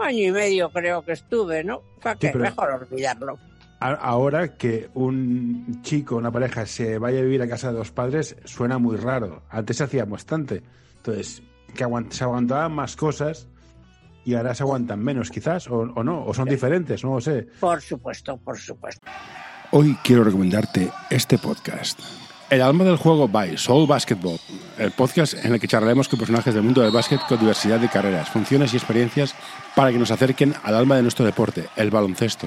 año 0.00 0.18
y 0.24 0.30
medio 0.32 0.70
creo 0.70 1.04
que 1.04 1.12
estuve, 1.12 1.64
¿no? 1.64 1.82
Fue 2.00 2.18
que 2.18 2.28
pero- 2.28 2.40
mejor 2.40 2.70
olvidarlo. 2.70 3.38
Ahora 3.82 4.56
que 4.56 4.90
un 4.94 5.80
chico, 5.82 6.16
una 6.16 6.30
pareja, 6.30 6.66
se 6.66 6.98
vaya 6.98 7.18
a 7.18 7.22
vivir 7.22 7.42
a 7.42 7.48
casa 7.48 7.72
de 7.72 7.78
los 7.78 7.90
padres, 7.90 8.36
suena 8.44 8.78
muy 8.78 8.96
raro. 8.96 9.42
Antes 9.50 9.78
se 9.78 9.84
hacía 9.84 10.04
bastante. 10.04 10.62
Entonces, 10.96 11.42
que 11.74 11.84
aguant- 11.84 12.10
se 12.12 12.22
aguantaban 12.24 12.72
más 12.72 12.94
cosas 12.96 13.48
y 14.24 14.34
ahora 14.34 14.54
se 14.54 14.62
aguantan 14.62 15.00
menos, 15.00 15.30
quizás, 15.30 15.68
o, 15.68 15.78
o 15.80 16.04
no, 16.04 16.24
o 16.24 16.32
son 16.32 16.48
diferentes, 16.48 17.02
no 17.02 17.14
lo 17.14 17.20
sé. 17.20 17.48
Por 17.58 17.80
supuesto, 17.80 18.36
por 18.36 18.56
supuesto. 18.58 19.00
Hoy 19.72 19.96
quiero 20.04 20.22
recomendarte 20.22 20.90
este 21.10 21.38
podcast. 21.38 21.98
El 22.50 22.60
alma 22.62 22.84
del 22.84 22.98
juego 22.98 23.26
by 23.26 23.56
Soul 23.56 23.88
Basketball, 23.88 24.38
El 24.78 24.92
podcast 24.92 25.34
en 25.42 25.54
el 25.54 25.58
que 25.60 25.66
charlaremos 25.66 26.06
con 26.08 26.18
personajes 26.18 26.52
del 26.54 26.62
mundo 26.62 26.82
del 26.82 26.92
básquet 26.92 27.18
con 27.26 27.40
diversidad 27.40 27.80
de 27.80 27.88
carreras, 27.88 28.28
funciones 28.28 28.74
y 28.74 28.76
experiencias 28.76 29.34
para 29.74 29.90
que 29.90 29.98
nos 29.98 30.10
acerquen 30.10 30.54
al 30.62 30.74
alma 30.76 30.96
de 30.96 31.02
nuestro 31.02 31.24
deporte, 31.24 31.64
el 31.76 31.90
baloncesto. 31.90 32.46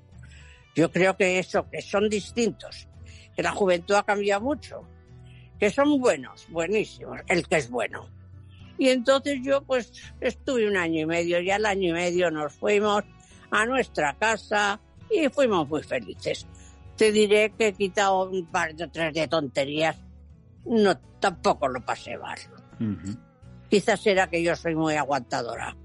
Yo 0.75 0.91
creo 0.91 1.17
que 1.17 1.39
eso, 1.39 1.69
que 1.69 1.81
son 1.81 2.09
distintos, 2.09 2.87
que 3.35 3.43
la 3.43 3.51
juventud 3.51 3.95
ha 3.95 4.03
cambiado 4.03 4.41
mucho, 4.41 4.87
que 5.59 5.69
son 5.69 5.99
buenos, 5.99 6.47
buenísimos, 6.49 7.19
el 7.27 7.47
que 7.47 7.57
es 7.57 7.69
bueno. 7.69 8.09
Y 8.77 8.89
entonces 8.89 9.39
yo 9.43 9.61
pues 9.63 9.91
estuve 10.19 10.67
un 10.67 10.77
año 10.77 11.01
y 11.01 11.05
medio 11.05 11.39
y 11.39 11.51
al 11.51 11.65
año 11.65 11.89
y 11.89 11.93
medio 11.93 12.31
nos 12.31 12.53
fuimos 12.53 13.03
a 13.51 13.65
nuestra 13.65 14.15
casa 14.17 14.79
y 15.09 15.29
fuimos 15.29 15.67
muy 15.67 15.83
felices. 15.83 16.47
Te 16.95 17.11
diré 17.11 17.53
que 17.57 17.67
he 17.67 17.73
quitado 17.73 18.29
un 18.29 18.45
par 18.47 18.73
de 18.73 18.87
tres 18.87 19.13
de 19.13 19.27
tonterías, 19.27 19.97
no 20.65 20.97
tampoco 21.19 21.67
lo 21.67 21.81
pasé 21.85 22.17
mal. 22.17 22.39
Quizás 23.69 24.05
era 24.07 24.29
que 24.29 24.41
yo 24.41 24.55
soy 24.55 24.75
muy 24.75 24.95
aguantadora. 24.95 25.75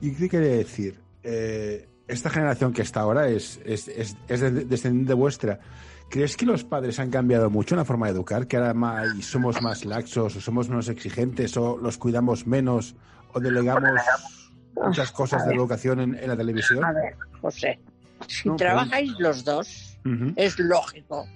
¿Y 0.00 0.14
qué 0.14 0.28
quiere 0.28 0.48
decir? 0.48 1.00
Eh, 1.22 1.88
esta 2.12 2.30
generación 2.30 2.72
que 2.72 2.82
está 2.82 3.00
ahora 3.00 3.28
es, 3.28 3.60
es, 3.64 3.88
es, 3.88 4.16
es 4.28 4.40
de- 4.40 4.50
descendiente 4.64 5.14
vuestra. 5.14 5.58
¿Crees 6.08 6.36
que 6.36 6.44
los 6.44 6.62
padres 6.64 6.98
han 7.00 7.10
cambiado 7.10 7.48
mucho 7.48 7.74
en 7.74 7.78
la 7.78 7.84
forma 7.84 8.06
de 8.06 8.12
educar? 8.12 8.46
¿Que 8.46 8.58
ahora 8.58 8.74
más, 8.74 9.08
somos 9.24 9.60
más 9.62 9.84
laxos 9.84 10.36
o 10.36 10.40
somos 10.40 10.68
menos 10.68 10.88
exigentes 10.88 11.56
o 11.56 11.78
los 11.78 11.96
cuidamos 11.96 12.46
menos 12.46 12.94
o 13.32 13.40
delegamos 13.40 13.90
muchas 14.74 15.10
cosas 15.12 15.46
de 15.46 15.54
educación 15.54 16.00
en, 16.00 16.14
en 16.14 16.28
la 16.28 16.36
televisión? 16.36 16.84
A 16.84 16.92
ver, 16.92 17.16
José, 17.40 17.80
si 18.28 18.48
No, 18.48 18.56
trabajáis 18.56 19.10
los 19.18 19.42
dos, 19.44 19.98
es 20.36 20.58
lógico, 20.58 21.26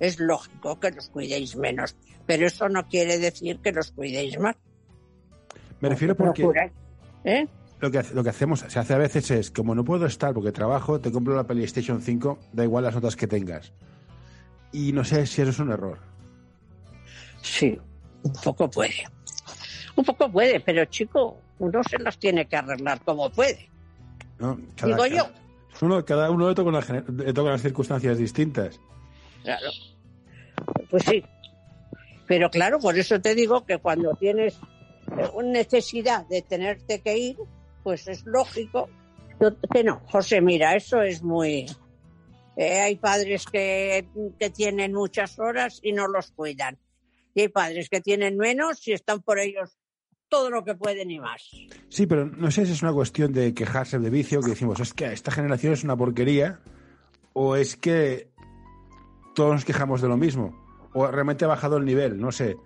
es 0.00 0.18
lógico 0.18 0.80
que 0.80 0.90
los 0.92 1.08
cuidéis 1.10 1.54
menos, 1.56 1.94
pero 2.24 2.46
eso 2.46 2.68
no 2.70 2.86
quiere 2.88 3.18
decir 3.18 3.58
que 3.58 3.72
los 3.72 3.92
cuidéis 3.92 4.38
más. 4.38 4.56
Me 5.80 5.90
refiero 5.90 6.16
porque 6.16 6.48
¿eh? 7.24 7.46
Lo 7.84 7.90
que, 7.90 7.98
hace- 7.98 8.14
lo 8.14 8.24
que 8.24 8.30
hacemos, 8.30 8.60
se 8.60 8.78
hace 8.78 8.94
a 8.94 8.98
veces 8.98 9.30
es, 9.30 9.50
como 9.50 9.74
no 9.74 9.84
puedo 9.84 10.06
estar 10.06 10.32
porque 10.34 10.52
trabajo, 10.52 11.00
te 11.00 11.12
compro 11.12 11.34
la 11.36 11.44
PlayStation 11.44 12.00
5, 12.02 12.38
da 12.52 12.64
igual 12.64 12.84
las 12.84 12.94
notas 12.94 13.14
que 13.16 13.26
tengas. 13.26 13.72
Y 14.72 14.92
no 14.92 15.04
sé 15.04 15.26
si 15.26 15.42
eso 15.42 15.50
es 15.50 15.58
un 15.58 15.70
error. 15.70 15.98
Sí, 17.42 17.78
un 18.22 18.32
poco 18.42 18.70
puede. 18.70 18.94
Un 19.96 20.04
poco 20.04 20.30
puede, 20.30 20.60
pero 20.60 20.84
chico, 20.86 21.38
uno 21.58 21.82
se 21.84 21.98
las 21.98 22.18
tiene 22.18 22.46
que 22.46 22.56
arreglar 22.56 23.00
como 23.04 23.30
puede. 23.30 23.68
¿no? 24.38 24.58
Cada- 24.76 24.94
Digo 24.96 25.06
yo. 25.06 25.28
Uno, 25.80 26.04
cada 26.04 26.30
uno 26.30 26.48
le 26.48 26.54
toca, 26.54 26.68
una 26.70 26.80
le 27.24 27.32
las 27.32 27.62
circunstancias 27.62 28.16
distintas. 28.18 28.80
Claro. 29.42 29.68
Pues 30.90 31.02
sí. 31.04 31.22
Pero 32.26 32.48
claro, 32.50 32.78
por 32.78 32.96
eso 32.98 33.20
te 33.20 33.34
digo 33.34 33.66
que 33.66 33.78
cuando 33.78 34.14
tienes 34.14 34.54
eh, 35.18 35.28
una 35.34 35.50
necesidad 35.50 36.26
de 36.28 36.42
tenerte 36.42 37.00
que 37.02 37.18
ir, 37.18 37.36
pues 37.84 38.08
es 38.08 38.24
lógico 38.26 38.88
que 39.72 39.84
no. 39.84 40.00
José, 40.06 40.40
mira, 40.40 40.74
eso 40.74 41.02
es 41.02 41.22
muy... 41.22 41.66
eh, 42.56 42.80
hay 42.80 42.96
padres 42.96 43.44
que, 43.46 44.08
que 44.40 44.50
tienen 44.50 44.92
muchas 44.92 45.38
horas 45.38 45.78
y 45.82 45.92
no 45.92 46.08
los 46.08 46.32
cuidan. 46.32 46.78
Y 47.34 47.42
hay 47.42 47.48
padres 47.48 47.88
que 47.88 48.00
tienen 48.00 48.36
menos 48.36 48.86
y 48.88 48.92
están 48.92 49.22
por 49.22 49.38
ellos 49.38 49.78
todo 50.28 50.50
lo 50.50 50.64
que 50.64 50.74
pueden 50.74 51.10
y 51.10 51.20
más. 51.20 51.50
Sí, 51.88 52.06
pero 52.06 52.26
no 52.26 52.50
sé 52.50 52.66
si 52.66 52.72
es 52.72 52.82
una 52.82 52.92
cuestión 52.92 53.32
de 53.32 53.54
quejarse 53.54 53.98
de 53.98 54.10
vicio, 54.10 54.40
que 54.40 54.50
decimos, 54.50 54.80
es 54.80 54.94
que 54.94 55.12
esta 55.12 55.30
generación 55.30 55.72
es 55.72 55.84
una 55.84 55.96
porquería, 55.96 56.60
o 57.34 57.54
es 57.54 57.76
que 57.76 58.32
todos 59.34 59.52
nos 59.52 59.64
quejamos 59.64 60.00
de 60.00 60.08
lo 60.08 60.16
mismo, 60.16 60.56
o 60.94 61.06
realmente 61.08 61.44
ha 61.44 61.48
bajado 61.48 61.76
el 61.76 61.84
nivel, 61.84 62.18
no 62.18 62.32
sé. 62.32 62.56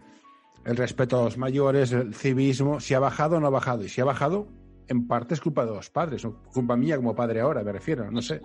El 0.64 0.76
respeto 0.76 1.18
a 1.18 1.24
los 1.24 1.38
mayores, 1.38 1.92
el 1.92 2.14
civismo, 2.14 2.78
si 2.80 2.92
ha 2.94 2.98
bajado 2.98 3.36
o 3.36 3.40
no 3.40 3.46
ha 3.46 3.50
bajado. 3.50 3.84
Y 3.84 3.88
si 3.88 4.00
ha 4.00 4.04
bajado, 4.04 4.48
en 4.88 5.06
parte 5.06 5.34
es 5.34 5.40
culpa 5.40 5.64
de 5.64 5.72
los 5.72 5.90
padres, 5.90 6.24
o 6.24 6.42
culpa 6.52 6.76
mía 6.76 6.96
como 6.96 7.14
padre 7.14 7.40
ahora, 7.40 7.62
me 7.62 7.72
refiero, 7.72 8.10
no 8.10 8.22
sé. 8.22 8.40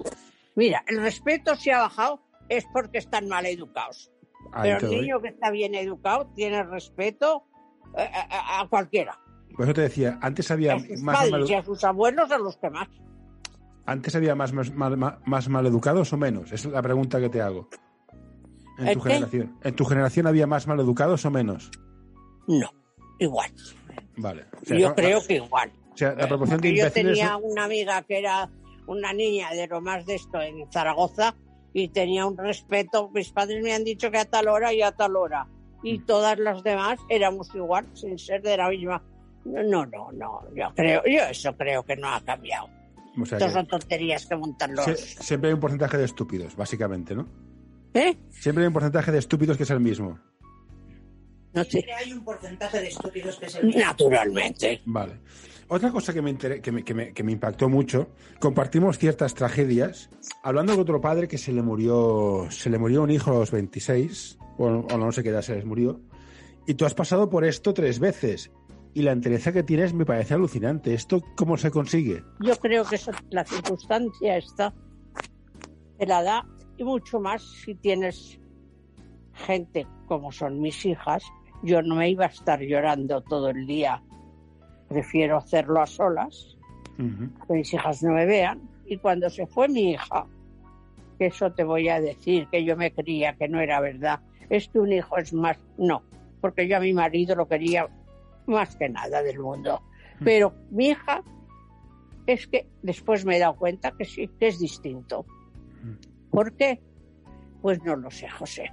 Mira, 0.55 0.83
el 0.87 0.97
respeto 1.01 1.55
si 1.55 1.69
ha 1.71 1.79
bajado 1.79 2.21
es 2.49 2.65
porque 2.71 2.97
están 2.99 3.27
mal 3.27 3.45
educados. 3.45 4.11
Ahí 4.51 4.71
Pero 4.77 4.91
el 4.91 5.01
niño 5.01 5.21
que 5.21 5.29
está 5.29 5.49
bien 5.51 5.73
educado 5.73 6.27
tiene 6.35 6.61
respeto 6.63 7.43
eh, 7.97 8.07
a, 8.13 8.59
a- 8.59 8.61
a 8.61 8.67
cualquiera. 8.67 9.17
Por 9.55 9.65
eso 9.65 9.73
te 9.73 9.81
decía, 9.81 10.19
antes 10.21 10.49
había 10.51 10.73
A 10.75 10.79
sus 10.79 11.01
más 11.01 11.15
padres 11.17 11.31
mal- 11.31 11.49
y 11.49 11.53
a 11.53 11.63
sus 11.63 11.83
abuelos 11.83 12.29
a 12.31 12.37
los 12.37 12.57
que 12.57 12.69
más. 12.69 12.87
antes 13.85 14.15
había 14.15 14.35
más, 14.35 14.51
más, 14.53 14.71
más, 14.75 15.17
más 15.25 15.49
maleducados 15.49 16.11
o 16.13 16.17
menos. 16.17 16.51
Esa 16.51 16.67
es 16.67 16.73
la 16.73 16.81
pregunta 16.81 17.19
que 17.19 17.29
te 17.29 17.41
hago. 17.41 17.69
En 18.79 18.87
¿El 18.87 18.93
tu 18.95 19.03
qué? 19.03 19.09
generación. 19.11 19.57
¿En 19.63 19.75
tu 19.75 19.85
generación 19.85 20.27
había 20.27 20.47
más 20.47 20.67
maleducados 20.67 21.23
o 21.25 21.31
menos? 21.31 21.69
No, 22.47 22.69
igual. 23.19 23.51
Vale. 24.17 24.45
O 24.61 24.65
sea, 24.65 24.77
Yo 24.77 24.93
creo 24.95 25.19
que 25.25 25.35
igual. 25.35 25.71
O 25.93 25.97
sea, 25.97 26.13
la 26.15 26.27
proporción 26.27 26.59
de 26.61 26.69
Porque 26.69 26.81
yo 26.81 26.91
tenía 26.91 27.37
una 27.37 27.65
amiga 27.65 28.01
que 28.03 28.19
era 28.19 28.49
una 28.87 29.13
niña 29.13 29.51
de 29.51 29.67
lo 29.67 29.79
más 29.81 30.05
de 30.05 30.15
esto 30.15 30.41
en 30.41 30.69
Zaragoza 30.71 31.35
y 31.73 31.87
tenía 31.89 32.25
un 32.25 32.37
respeto. 32.37 33.09
Mis 33.13 33.31
padres 33.31 33.63
me 33.63 33.73
han 33.73 33.83
dicho 33.83 34.09
que 34.11 34.17
a 34.17 34.25
tal 34.25 34.47
hora 34.47 34.73
y 34.73 34.81
a 34.81 34.91
tal 34.91 35.15
hora. 35.15 35.47
Y 35.83 35.99
Mm. 35.99 36.05
todas 36.05 36.39
las 36.39 36.63
demás 36.63 36.99
éramos 37.09 37.53
igual, 37.55 37.87
sin 37.93 38.17
ser 38.17 38.41
de 38.41 38.57
la 38.57 38.69
misma. 38.69 39.03
No, 39.45 39.85
no, 39.85 40.11
no. 40.13 40.41
Yo 40.55 40.71
creo, 40.75 41.03
yo 41.05 41.23
eso 41.29 41.55
creo 41.57 41.83
que 41.83 41.95
no 41.97 42.07
ha 42.07 42.21
cambiado. 42.23 42.69
o 43.21 43.25
sea, 43.25 43.37
Estas 43.37 43.53
son 43.53 43.67
tonterías 43.67 44.25
que 44.25 44.35
montan 44.35 44.73
los. 44.75 44.85
sie- 44.87 44.95
siempre 45.21 45.49
hay 45.49 45.53
un 45.53 45.59
porcentaje 45.59 45.97
de 45.97 46.05
estúpidos, 46.05 46.55
básicamente, 46.55 47.13
¿no? 47.15 47.27
¿Eh? 47.93 48.17
Siempre 48.31 48.63
hay 48.63 48.67
un 48.69 48.73
porcentaje 48.73 49.11
de 49.11 49.19
estúpidos 49.19 49.55
que 49.57 49.63
es 49.63 49.69
el 49.69 49.79
mismo. 49.81 50.17
No 51.53 51.63
Siempre 51.63 51.93
hay 51.93 52.11
un 52.13 52.23
porcentaje 52.23 52.79
de 52.81 52.87
estúpidos 52.87 53.35
que 53.37 53.47
se 53.49 53.61
Naturalmente. 53.63 54.81
Vale. 54.85 55.19
Otra 55.67 55.91
cosa 55.91 56.13
que 56.13 56.21
me, 56.21 56.29
inter- 56.29 56.61
que, 56.61 56.71
me, 56.71 56.83
que 56.83 56.93
me- 56.93 57.13
que 57.13 57.23
me 57.23 57.31
impactó 57.31 57.69
mucho, 57.69 58.09
compartimos 58.39 58.97
ciertas 58.97 59.33
tragedias, 59.33 60.09
hablando 60.43 60.73
con 60.73 60.81
otro 60.81 61.01
padre 61.01 61.27
que 61.27 61.37
se 61.37 61.51
le 61.51 61.61
murió, 61.61 62.47
se 62.49 62.69
le 62.69 62.77
murió 62.77 63.03
un 63.03 63.11
hijo 63.11 63.31
a 63.31 63.35
los 63.39 63.51
26, 63.51 64.37
o, 64.57 64.65
o 64.65 64.97
no 64.97 65.11
sé 65.11 65.23
qué 65.23 65.29
edad 65.29 65.41
se 65.41 65.55
les 65.55 65.65
murió, 65.65 65.99
y 66.67 66.75
tú 66.75 66.85
has 66.85 66.93
pasado 66.93 67.29
por 67.29 67.43
esto 67.45 67.73
tres 67.73 67.99
veces, 67.99 68.51
y 68.93 69.01
la 69.01 69.11
entereza 69.11 69.51
que 69.51 69.63
tienes 69.63 69.93
me 69.93 70.05
parece 70.05 70.35
alucinante. 70.35 70.93
¿Esto 70.93 71.23
cómo 71.35 71.57
se 71.57 71.71
consigue? 71.71 72.23
Yo 72.39 72.55
creo 72.59 72.85
que 72.87 72.99
la 73.31 73.43
circunstancia 73.43 74.37
está 74.37 74.73
de 75.97 76.05
la 76.05 76.21
edad 76.21 76.41
y 76.77 76.83
mucho 76.83 77.19
más 77.19 77.41
si 77.41 77.73
tienes 77.73 78.39
gente 79.33 79.87
como 80.07 80.31
son 80.31 80.59
mis 80.61 80.85
hijas. 80.85 81.23
Yo 81.63 81.81
no 81.81 81.95
me 81.95 82.09
iba 82.09 82.25
a 82.25 82.27
estar 82.29 82.59
llorando 82.61 83.21
todo 83.23 83.49
el 83.49 83.65
día. 83.65 84.03
Prefiero 84.93 85.37
hacerlo 85.37 85.81
a 85.81 85.87
solas, 85.87 86.55
que 86.97 87.53
mis 87.53 87.73
hijas 87.73 88.03
no 88.03 88.13
me 88.13 88.27
vean. 88.27 88.61
Y 88.85 88.97
cuando 88.97 89.27
se 89.29 89.47
fue 89.47 89.67
mi 89.67 89.93
hija, 89.93 90.27
que 91.17 91.25
eso 91.25 91.51
te 91.51 91.63
voy 91.63 91.89
a 91.89 91.99
decir, 91.99 92.47
que 92.51 92.63
yo 92.63 92.77
me 92.77 92.93
creía 92.93 93.35
que 93.35 93.49
no 93.49 93.59
era 93.59 93.79
verdad, 93.79 94.19
es 94.49 94.67
que 94.69 94.77
un 94.79 94.91
hijo 94.91 95.17
es 95.17 95.33
más, 95.33 95.57
no, 95.77 96.03
porque 96.41 96.67
yo 96.67 96.77
a 96.77 96.79
mi 96.79 96.93
marido 96.93 97.35
lo 97.35 97.47
quería 97.47 97.89
más 98.45 98.75
que 98.75 98.87
nada 98.87 99.23
del 99.23 99.39
mundo. 99.39 99.81
Pero 100.23 100.53
mi 100.69 100.89
hija 100.89 101.23
es 102.27 102.45
que 102.45 102.67
después 102.83 103.25
me 103.25 103.37
he 103.37 103.39
dado 103.39 103.55
cuenta 103.55 103.91
que 103.91 104.05
sí, 104.05 104.29
que 104.39 104.49
es 104.49 104.59
distinto. 104.59 105.25
¿Por 106.29 106.53
qué? 106.53 106.81
Pues 107.63 107.83
no 107.83 107.95
lo 107.95 108.11
sé, 108.11 108.29
José. 108.29 108.71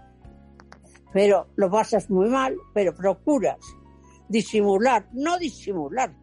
Pero 1.13 1.49
lo 1.57 1.71
pasas 1.71 2.11
muy 2.11 2.29
mal, 2.29 2.57
pero 2.75 2.95
procuras 2.95 3.59
disimular, 4.31 5.07
no 5.13 5.39
disimular, 5.39 6.15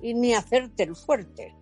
y 0.00 0.14
ni 0.14 0.34
hacerte 0.34 0.84
el 0.84 0.94
fuerte. 0.94 1.54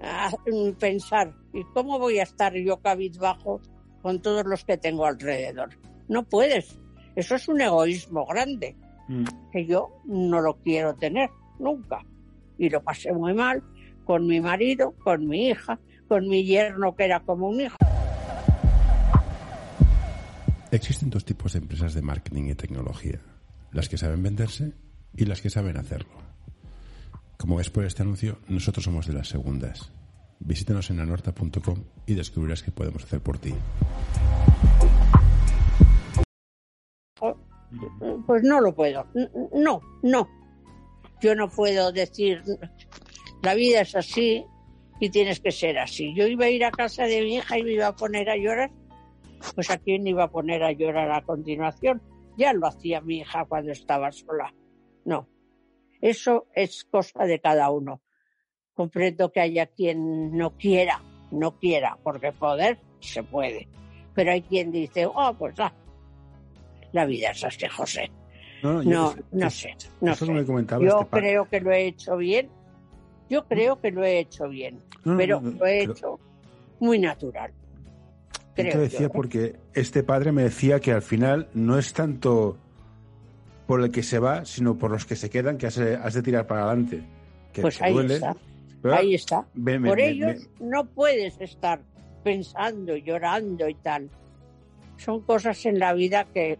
Ah, 0.00 0.30
pensar, 0.78 1.34
¿y 1.52 1.64
cómo 1.74 1.98
voy 1.98 2.18
a 2.20 2.24
estar 2.24 2.54
yo 2.54 2.80
cabizbajo 2.80 3.60
con 4.02 4.22
todos 4.22 4.44
los 4.46 4.64
que 4.64 4.76
tengo 4.76 5.06
alrededor? 5.06 5.70
No 6.08 6.22
puedes. 6.24 6.78
Eso 7.16 7.34
es 7.34 7.48
un 7.48 7.60
egoísmo 7.60 8.24
grande 8.26 8.76
Mm. 9.08 9.24
que 9.52 9.66
yo 9.66 10.00
no 10.04 10.40
lo 10.40 10.54
quiero 10.62 10.94
tener 10.94 11.28
nunca. 11.58 12.04
Y 12.56 12.68
lo 12.70 12.82
pasé 12.82 13.12
muy 13.12 13.34
mal 13.34 13.62
con 14.04 14.26
mi 14.26 14.40
marido, 14.40 14.94
con 15.04 15.26
mi 15.26 15.48
hija, 15.48 15.78
con 16.08 16.28
mi 16.28 16.44
yerno 16.44 16.94
que 16.94 17.04
era 17.04 17.20
como 17.20 17.48
un 17.48 17.60
hijo. 17.60 17.76
Existen 20.70 21.10
dos 21.10 21.24
tipos 21.24 21.52
de 21.52 21.58
empresas 21.58 21.94
de 21.94 22.02
marketing 22.02 22.44
y 22.44 22.54
tecnología, 22.54 23.20
las 23.72 23.88
que 23.88 23.98
saben 23.98 24.22
venderse 24.22 24.72
y 25.16 25.24
las 25.24 25.40
que 25.40 25.50
saben 25.50 25.76
hacerlo. 25.76 26.10
Como 27.36 27.56
ves 27.56 27.70
por 27.70 27.84
este 27.84 28.02
anuncio, 28.02 28.38
nosotros 28.48 28.84
somos 28.84 29.06
de 29.06 29.14
las 29.14 29.28
segundas. 29.28 29.90
Visítanos 30.38 30.90
en 30.90 31.00
anorta.com 31.00 31.84
y 32.06 32.14
descubrirás 32.14 32.62
qué 32.62 32.70
podemos 32.70 33.04
hacer 33.04 33.20
por 33.20 33.38
ti. 33.38 33.54
Pues 38.26 38.42
no 38.42 38.60
lo 38.60 38.74
puedo. 38.74 39.06
No, 39.54 39.80
no. 40.02 40.28
Yo 41.20 41.34
no 41.34 41.48
puedo 41.48 41.92
decir, 41.92 42.42
la 43.42 43.54
vida 43.54 43.80
es 43.82 43.94
así 43.94 44.44
y 45.00 45.10
tienes 45.10 45.40
que 45.40 45.52
ser 45.52 45.78
así. 45.78 46.14
Yo 46.14 46.26
iba 46.26 46.46
a 46.46 46.50
ir 46.50 46.64
a 46.64 46.70
casa 46.70 47.04
de 47.04 47.22
mi 47.22 47.36
hija 47.36 47.58
y 47.58 47.64
me 47.64 47.72
iba 47.72 47.88
a 47.88 47.96
poner 47.96 48.28
a 48.28 48.36
llorar. 48.36 48.70
Pues 49.54 49.70
a 49.70 49.78
quién 49.78 50.06
iba 50.06 50.24
a 50.24 50.30
poner 50.30 50.62
a 50.62 50.72
llorar 50.72 51.10
a 51.10 51.22
continuación. 51.22 52.02
Ya 52.36 52.52
lo 52.52 52.66
hacía 52.66 53.00
mi 53.00 53.18
hija 53.18 53.44
cuando 53.44 53.72
estaba 53.72 54.10
sola. 54.12 54.52
No. 55.04 55.26
Eso 56.00 56.46
es 56.54 56.84
cosa 56.84 57.24
de 57.24 57.40
cada 57.40 57.70
uno. 57.70 58.00
Comprendo 58.74 59.30
que 59.30 59.40
haya 59.40 59.66
quien 59.66 60.36
no 60.36 60.50
quiera, 60.56 61.00
no 61.30 61.58
quiera, 61.58 61.96
porque 62.02 62.32
poder 62.32 62.78
se 63.00 63.22
puede. 63.22 63.68
Pero 64.14 64.32
hay 64.32 64.42
quien 64.42 64.72
dice, 64.72 65.06
oh, 65.06 65.34
pues 65.38 65.54
ah, 65.60 65.72
la 66.92 67.04
vida 67.06 67.30
es 67.30 67.44
así, 67.44 67.66
José. 67.68 68.10
No, 68.62 68.74
No, 68.82 68.82
yo- 68.82 69.14
no 69.32 69.46
es- 69.46 69.54
sé, 69.54 69.74
no 70.00 70.12
eso 70.12 70.26
sé. 70.26 70.32
me 70.32 70.44
comentaba 70.44 70.84
Yo 70.84 71.00
este 71.02 71.18
creo 71.18 71.48
que 71.48 71.60
lo 71.60 71.72
he 71.72 71.86
hecho 71.86 72.16
bien. 72.16 72.48
Yo 73.28 73.44
creo 73.46 73.80
que 73.80 73.90
lo 73.90 74.04
he 74.04 74.18
hecho 74.20 74.48
bien, 74.48 74.78
No, 75.04 75.12
no, 75.12 75.18
pero 75.18 75.40
no, 75.40 75.50
no, 75.50 75.58
lo 75.58 75.66
he 75.66 75.80
pero- 75.80 75.92
hecho 75.92 76.20
muy 76.80 76.98
natural. 76.98 77.52
Yo 78.32 78.38
Creo 78.54 78.72
te 78.72 78.78
decía 78.78 79.00
yo, 79.00 79.06
¿eh? 79.06 79.10
porque 79.14 79.56
este 79.72 80.02
padre 80.02 80.30
me 80.32 80.42
decía 80.42 80.78
que 80.80 80.92
al 80.92 81.00
final 81.02 81.48
no 81.54 81.78
es 81.78 81.92
tanto 81.94 82.58
por 83.66 83.80
el 83.82 83.90
que 83.90 84.02
se 84.02 84.18
va, 84.18 84.44
sino 84.44 84.76
por 84.76 84.90
los 84.90 85.04
que 85.06 85.16
se 85.16 85.30
quedan 85.30 85.56
que 85.58 85.66
has, 85.66 85.76
de- 85.76 85.96
has 85.96 86.14
de 86.14 86.22
tirar 86.22 86.46
para 86.46 86.64
adelante. 86.64 87.02
Que, 87.52 87.62
Pues 87.62 87.80
ahí 87.82 87.92
duele. 87.92 88.14
está, 88.14 88.36
ahí 88.92 89.14
está. 89.14 89.46
me- 89.54 89.78
me- 89.78 89.88
Por 89.88 89.98
me- 89.98 90.08
ellos 90.08 90.48
no 90.60 90.84
puedes 90.86 91.40
estar 91.40 91.80
pensando, 92.24 92.96
llorando 92.96 93.68
y 93.68 93.74
tal. 93.74 94.08
Son 94.96 95.20
cosas 95.22 95.64
en 95.66 95.78
la 95.78 95.92
vida 95.92 96.24
que, 96.32 96.58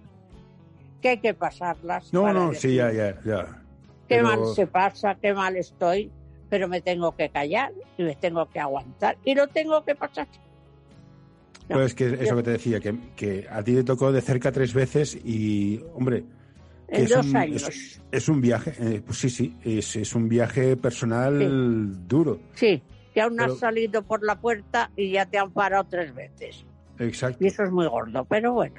que 1.01 1.09
hay 1.11 1.19
que 1.19 1.35
pasarlas. 1.35 2.13
No, 2.13 2.33
no, 2.33 2.51
decir, 2.51 2.71
sí, 2.71 2.77
ya, 2.77 2.93
ya, 2.93 3.21
ya. 3.25 3.47
Qué 4.09 4.17
Pero- 4.17 4.25
mal 4.25 4.47
se 4.55 4.67
pasa, 4.67 5.17
qué 5.21 5.33
mal 5.33 5.57
estoy, 5.57 6.11
pero 6.51 6.69
me 6.69 6.81
tengo 6.81 7.15
que 7.17 7.29
callar 7.31 7.73
y 7.97 8.03
me 8.03 8.15
tengo 8.17 8.49
que 8.51 8.61
aguantar 8.61 9.17
y 9.25 9.35
lo 9.35 9.47
tengo 9.49 9.85
que 9.85 9.95
pasar. 9.95 10.27
No, 11.69 11.77
Pues 11.77 11.95
que 11.95 12.07
eso 12.15 12.25
yo- 12.25 12.37
que 12.37 12.43
te 12.43 12.51
decía, 12.51 12.81
que, 12.81 12.95
que 13.17 13.47
a 13.49 13.63
ti 13.63 13.75
te 13.75 13.85
tocó 13.85 14.13
de 14.13 14.21
cerca 14.21 14.51
tres 14.53 14.75
veces 14.75 15.15
y, 15.25 15.81
hombre, 15.95 16.25
en 16.93 17.05
es 17.05 17.11
dos 17.11 17.27
un, 17.27 17.37
años. 17.37 17.69
es, 17.69 18.01
es 18.11 18.29
un 18.29 18.41
viaje, 18.41 18.75
eh, 18.79 19.03
pues 19.05 19.19
sí, 19.19 19.31
sí, 19.31 19.57
es, 19.65 19.97
es 19.97 20.15
un 20.15 20.29
viaje 20.29 20.77
personal 20.77 22.07
duro. 22.07 22.39
Sí, 22.55 22.83
que 23.15 23.21
aún 23.21 23.37
no 23.37 23.43
Pero- 23.45 23.55
has 23.55 23.59
salido 23.59 24.03
por 24.03 24.23
la 24.25 24.41
puerta 24.41 24.91
y 24.97 25.11
ya 25.13 25.27
te 25.27 25.39
han 25.39 25.51
parado 25.51 25.85
tres 25.91 26.15
veces. 26.15 26.65
Exacto. 26.99 27.43
Y 27.45 27.49
eso 27.49 27.63
es 27.65 27.71
muy 27.73 27.87
gordo, 27.87 28.25
pero 28.25 28.53
bueno. 28.53 28.75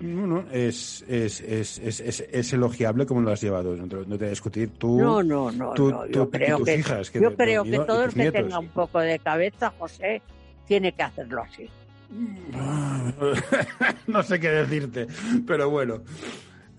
No, 0.00 0.26
no, 0.26 0.44
es, 0.50 1.04
es, 1.08 1.40
es, 1.42 1.78
es, 1.78 2.52
elogiable 2.52 3.06
como 3.06 3.20
lo 3.20 3.30
has 3.30 3.40
llevado. 3.40 3.76
No 3.76 3.86
te, 3.86 3.94
no 3.96 4.02
te 4.04 4.16
voy 4.16 4.26
a 4.26 4.30
discutir 4.30 4.70
tú. 4.70 4.98
No, 5.00 5.22
no, 5.22 5.52
no, 5.52 5.72
tú- 5.74 5.90
no. 5.92 6.06
Yo 6.06 6.28
creo 6.28 6.56
tus 6.58 6.66
que, 6.66 6.76
hijas, 6.76 7.10
que 7.10 7.20
yo 7.20 7.30
te- 7.30 7.36
creo 7.36 7.62
que 7.62 7.78
todo 7.78 8.04
el 8.04 8.12
que 8.12 8.32
tenga 8.32 8.58
un 8.58 8.68
poco 8.68 8.98
de 8.98 9.18
cabeza, 9.20 9.72
José, 9.78 10.20
tiene 10.66 10.92
que 10.92 11.02
hacerlo 11.04 11.42
así. 11.42 11.68
no 14.08 14.22
sé 14.22 14.40
qué 14.40 14.48
decirte, 14.48 15.06
pero 15.46 15.70
bueno. 15.70 16.02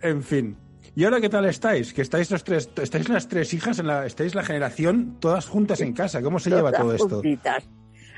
En 0.04 0.22
fin. 0.22 0.58
¿Y 0.96 1.06
ahora 1.06 1.20
qué 1.22 1.30
tal 1.30 1.46
estáis? 1.46 1.94
Que 1.94 2.02
estáis 2.04 2.30
los 2.30 2.44
tres, 2.44 2.70
estáis 2.80 3.10
las 3.10 3.28
tres 3.28 3.54
hijas 3.54 3.80
en 3.80 3.88
la, 3.88 4.06
estáis 4.06 4.36
la 4.36 4.44
generación 4.44 5.18
todas 5.20 5.48
juntas 5.48 5.82
en 5.82 5.94
casa. 5.94 6.22
¿Cómo 6.22 6.38
se 6.40 6.52
lleva 6.52 6.72
todo 6.72 6.94
esto? 6.94 7.10
juntitas. 7.10 7.68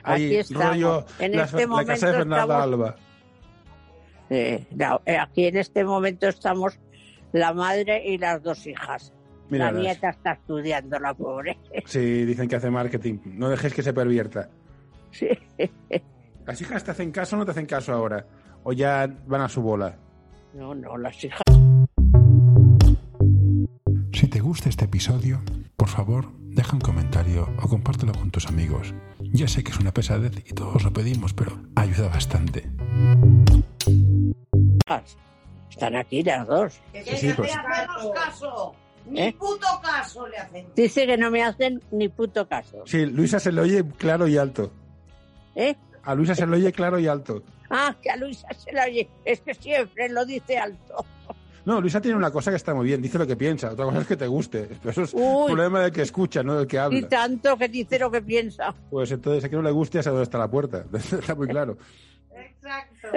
Ahí, 0.04 0.26
Aquí 0.26 0.36
estamos. 0.38 0.68
rollo 0.68 1.06
en 1.20 1.36
la, 1.36 1.44
este 1.46 1.68
la 1.68 1.86
casa 1.86 2.08
de 2.08 2.14
Fernanda 2.14 2.44
estamos, 2.44 2.64
Alba. 2.64 2.96
eh, 4.30 4.66
no, 4.72 5.02
eh, 5.06 5.18
aquí 5.18 5.46
en 5.48 5.58
este 5.58 5.84
momento 5.84 6.28
estamos 6.28 6.80
la 7.32 7.54
madre 7.54 8.04
y 8.06 8.18
las 8.18 8.44
dos 8.44 8.68
hijas. 8.68 9.14
La 9.50 9.72
nieta 9.72 10.10
está 10.10 10.34
estudiando, 10.34 11.00
la 11.00 11.14
pobre. 11.14 11.58
Sí, 11.86 12.26
dicen 12.26 12.48
que 12.50 12.56
hace 12.58 12.70
marketing. 12.72 13.20
No 13.26 13.48
dejes 13.50 13.74
que 13.74 13.84
se 13.84 13.94
pervierta. 13.94 14.50
Sí. 15.12 15.30
¿Las 16.46 16.60
hijas 16.62 16.84
te 16.84 16.92
hacen 16.92 17.12
caso 17.12 17.36
o 17.36 17.40
no 17.40 17.46
te 17.46 17.52
hacen 17.52 17.66
caso 17.68 17.94
ahora? 17.94 18.26
¿O 18.64 18.74
ya 18.74 19.08
van 19.28 19.42
a 19.42 19.50
su 19.50 19.62
bola? 19.62 19.96
No, 20.54 20.74
no, 20.76 20.98
las 20.98 21.24
hijas. 21.24 21.42
Si 24.16 24.28
te 24.28 24.40
gusta 24.40 24.70
este 24.70 24.86
episodio, 24.86 25.42
por 25.76 25.90
favor, 25.90 26.32
deja 26.40 26.74
un 26.74 26.82
comentario 26.82 27.50
o 27.62 27.68
compártelo 27.68 28.14
con 28.14 28.32
tus 28.32 28.48
amigos. 28.48 28.94
Ya 29.20 29.48
sé 29.48 29.64
que 29.64 29.72
es 29.72 29.80
una 29.80 29.94
pesadez 29.94 30.32
y 30.50 30.54
todos 30.54 30.84
lo 30.84 30.94
pedimos, 30.94 31.34
pero 31.34 31.60
ayuda 31.76 32.08
bastante. 32.08 32.70
Están 35.70 35.96
aquí 35.98 36.24
las 36.24 36.48
dos. 36.48 36.80
Que 36.94 37.04
Sí, 37.04 37.18
sí, 37.18 37.34
pues- 37.36 37.52
caso. 38.14 38.74
Ni 39.08 39.22
¿Eh? 39.22 39.36
puto 39.38 39.68
caso 39.84 40.28
le 40.28 40.38
hacen. 40.38 40.66
Dice 40.76 41.06
que 41.06 41.18
no 41.18 41.30
me 41.30 41.44
hacen 41.44 41.80
ni 41.92 42.08
puto 42.10 42.48
caso. 42.48 42.84
Sí, 42.86 43.06
Luisa 43.06 43.40
se 43.40 43.52
lo 43.52 43.62
oye 43.64 43.84
claro 43.98 44.28
y 44.28 44.38
alto. 44.38 44.72
¿Eh? 45.56 45.76
A 46.04 46.16
Luisa 46.16 46.34
se 46.34 46.48
lo 46.48 46.56
oye 46.56 46.72
claro 46.72 46.98
y 47.00 47.08
alto. 47.08 47.44
Ah, 47.70 47.96
que 48.02 48.10
a 48.10 48.16
Luisa 48.16 48.48
se 48.58 48.72
la 48.72 48.86
oye. 48.86 49.08
Es 49.26 49.42
que 49.42 49.54
siempre 49.54 50.10
lo 50.10 50.26
dice 50.26 50.58
alto. 50.58 51.06
No, 51.66 51.82
Luisa 51.82 52.00
tiene 52.00 52.16
una 52.18 52.30
cosa 52.32 52.52
que 52.52 52.58
está 52.58 52.74
muy 52.76 52.86
bien, 52.86 53.02
dice 53.02 53.18
lo 53.18 53.26
que 53.26 53.36
piensa, 53.36 53.72
otra 53.72 53.86
cosa 53.86 54.02
es 54.02 54.08
que 54.08 54.16
te 54.16 54.28
guste. 54.28 54.68
Pero 54.80 54.90
eso 54.92 55.02
es 55.04 55.14
Uy. 55.16 55.48
problema 55.48 55.82
del 55.82 55.92
que 55.92 56.04
escucha, 56.04 56.44
no 56.44 56.56
del 56.56 56.68
que 56.68 56.76
Y 56.76 56.80
habla. 56.80 57.08
tanto 57.10 57.58
que 57.58 57.68
dice 57.68 57.98
lo 57.98 58.12
que 58.12 58.22
piensa. 58.22 58.74
Pues 58.92 59.12
entonces 59.12 59.44
a 59.44 59.50
que 59.50 59.56
no 59.56 59.64
le 59.64 59.72
guste 59.72 59.98
ya 59.98 60.04
sabe 60.04 60.16
dónde 60.18 60.24
está 60.26 60.38
la 60.38 60.50
puerta, 60.50 60.86
está 60.94 61.34
muy 61.36 61.48
claro. 61.48 61.78
Exacto. 62.32 63.08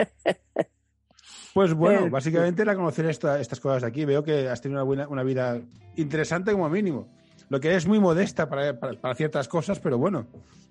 Pues 1.55 1.75
bueno, 1.75 2.07
Eh. 2.07 2.11
básicamente 2.11 2.63
era 2.63 2.75
conocer 2.75 3.07
esta- 3.07 3.41
estas 3.41 3.59
cosas 3.61 3.83
de 3.83 3.89
aquí. 3.89 4.05
Veo 4.05 4.23
que 4.23 4.49
has 4.49 4.61
tenido 4.61 4.79
una, 4.81 4.85
buena, 4.85 5.09
una 5.09 5.23
vida 5.25 5.61
interesante 5.97 6.53
como 6.53 6.69
mínimo. 6.69 7.09
Lo 7.49 7.59
que 7.61 7.75
es 7.75 7.87
muy 7.87 7.99
modesta 7.99 8.49
para, 8.49 8.79
para- 8.79 9.01
para 9.01 9.15
ciertas 9.15 9.49
cosas, 9.49 9.81
pero 9.81 9.99
bueno, 9.99 10.27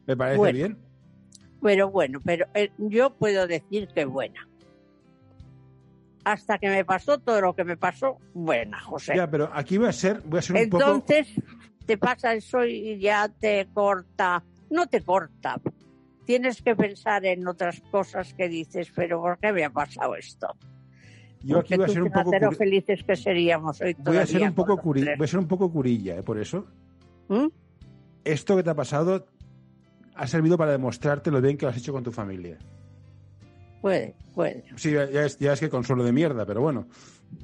me 0.05 0.15
parece 0.15 0.37
Bueno. 0.37 0.55
bien. 0.55 0.77
Pero 1.61 1.89
bueno, 1.89 2.21
pero 2.23 2.45
eh, 2.53 2.71
yo 2.77 3.15
puedo 3.15 3.47
decir 3.47 3.87
que 3.93 4.05
buena. 4.05 4.47
Hasta 6.31 6.57
que 6.57 6.69
me 6.69 6.83
pasó 6.85 7.19
todo 7.19 7.39
lo 7.41 7.53
que 7.55 7.63
me 7.63 7.77
pasó, 7.77 8.17
buena, 8.33 8.79
José. 8.79 9.13
Ya, 9.15 9.29
pero 9.29 9.49
aquí 9.53 9.77
voy 9.77 9.87
a 9.87 9.93
ser, 9.93 10.21
voy 10.25 10.39
a 10.39 10.41
ser 10.41 10.55
un 10.57 10.69
poco. 10.69 10.83
Entonces 10.85 11.27
te 11.85 11.97
pasa 11.97 12.33
eso 12.33 12.65
y 12.65 12.99
ya 12.99 13.29
te 13.29 13.67
corta, 13.73 14.43
no 14.69 14.87
te 14.87 15.01
corta. 15.01 15.59
Tienes 16.25 16.61
que 16.61 16.75
pensar 16.75 17.25
en 17.25 17.47
otras 17.47 17.81
cosas 17.89 18.33
que 18.33 18.49
dices, 18.49 18.91
pero 18.93 19.21
¿por 19.21 19.39
qué 19.39 19.53
me 19.53 19.63
ha 19.63 19.69
pasado 19.69 20.15
esto? 20.15 20.47
Yo 21.41 21.59
aquí 21.59 21.75
voy 21.77 21.85
a 21.85 21.87
ser 21.87 22.03
un 22.03 22.11
poco. 22.11 22.31
curi- 22.33 22.57
felices 22.57 23.03
que 23.05 23.15
seríamos 23.15 23.79
hoy 23.79 23.95
Voy 23.99 24.17
a 24.17 24.25
ser 24.25 24.41
un 24.43 24.53
poco, 24.53 24.75
curi- 24.77 25.15
voy 25.17 25.23
a 25.23 25.27
ser 25.27 25.39
un 25.39 25.47
poco 25.47 25.71
curilla, 25.71 26.15
¿eh? 26.17 26.23
por 26.23 26.37
eso. 26.37 26.65
¿Mm? 27.29 27.47
Esto 28.25 28.57
que 28.57 28.63
te 28.63 28.69
ha 28.69 28.75
pasado 28.75 29.27
ha 30.15 30.27
servido 30.27 30.57
para 30.57 30.71
demostrarte 30.71 31.31
lo 31.31 31.39
bien 31.39 31.57
que 31.57 31.65
lo 31.65 31.69
has 31.69 31.77
hecho 31.77 31.93
con 31.93 32.03
tu 32.03 32.11
familia. 32.11 32.57
Puede, 33.81 34.15
puede. 34.33 34.63
Sí, 34.75 34.91
ya 34.91 35.03
es, 35.03 35.37
ya 35.39 35.53
es 35.53 35.59
que 35.59 35.69
consuelo 35.69 36.03
de 36.03 36.11
mierda, 36.11 36.45
pero 36.45 36.61
bueno. 36.61 36.87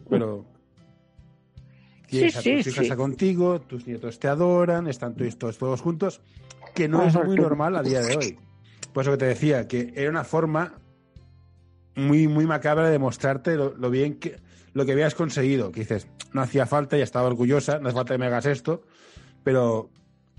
Pero. 0.09 0.45
Tienes 2.07 2.33
Sí, 2.33 2.39
a 2.39 2.41
sí, 2.41 2.63
tus 2.63 2.73
hijas 2.73 2.87
sí. 2.87 2.95
contigo, 2.95 3.61
tus 3.61 3.87
nietos 3.87 4.19
te 4.19 4.27
adoran, 4.27 4.87
están 4.87 5.15
todos, 5.15 5.37
todos, 5.37 5.57
todos 5.57 5.81
juntos, 5.81 6.21
que 6.75 6.87
no 6.87 7.03
es 7.03 7.15
muy 7.15 7.35
sí. 7.35 7.41
normal 7.41 7.75
a 7.75 7.81
día 7.81 8.01
de 8.01 8.15
hoy. 8.15 8.37
Por 8.93 9.01
eso 9.01 9.11
que 9.11 9.17
te 9.17 9.25
decía, 9.25 9.67
que 9.67 9.93
era 9.95 10.11
una 10.11 10.23
forma 10.23 10.75
muy, 11.95 12.27
muy 12.27 12.45
macabra 12.45 12.85
de 12.85 12.91
demostrarte 12.91 13.55
lo, 13.55 13.75
lo 13.75 13.89
bien 13.89 14.19
que 14.19 14.37
lo 14.73 14.85
que 14.85 14.91
habías 14.91 15.15
conseguido. 15.15 15.71
Que 15.71 15.81
dices, 15.81 16.07
no 16.33 16.41
hacía 16.41 16.65
falta, 16.65 16.97
ya 16.97 17.03
estaba 17.03 17.27
orgullosa, 17.27 17.79
no 17.79 17.87
hace 17.87 17.95
falta 17.95 18.13
que 18.13 18.17
me 18.17 18.25
hagas 18.25 18.45
esto, 18.45 18.83
pero 19.43 19.89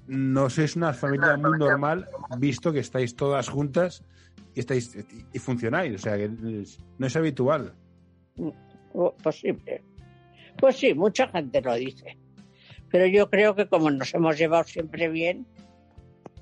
no 0.06 0.50
sois 0.50 0.76
una 0.76 0.92
familia 0.92 1.36
muy 1.36 1.58
normal, 1.58 2.08
visto 2.38 2.72
que 2.72 2.80
estáis 2.80 3.16
todas 3.16 3.48
juntas 3.48 4.04
y 4.54 4.60
estáis 4.60 4.96
y 5.32 5.38
funcionáis. 5.38 5.94
O 5.94 5.98
sea, 5.98 6.16
que 6.16 6.28
no 6.98 7.06
es 7.06 7.16
habitual. 7.16 7.74
Oh, 8.92 9.14
Posible. 9.22 9.82
Pues 10.58 10.76
sí, 10.76 10.94
mucha 10.94 11.28
gente 11.28 11.60
lo 11.60 11.74
dice. 11.74 12.16
Pero 12.90 13.06
yo 13.06 13.28
creo 13.28 13.54
que 13.56 13.66
como 13.68 13.90
nos 13.90 14.14
hemos 14.14 14.38
llevado 14.38 14.64
siempre 14.64 15.08
bien, 15.08 15.46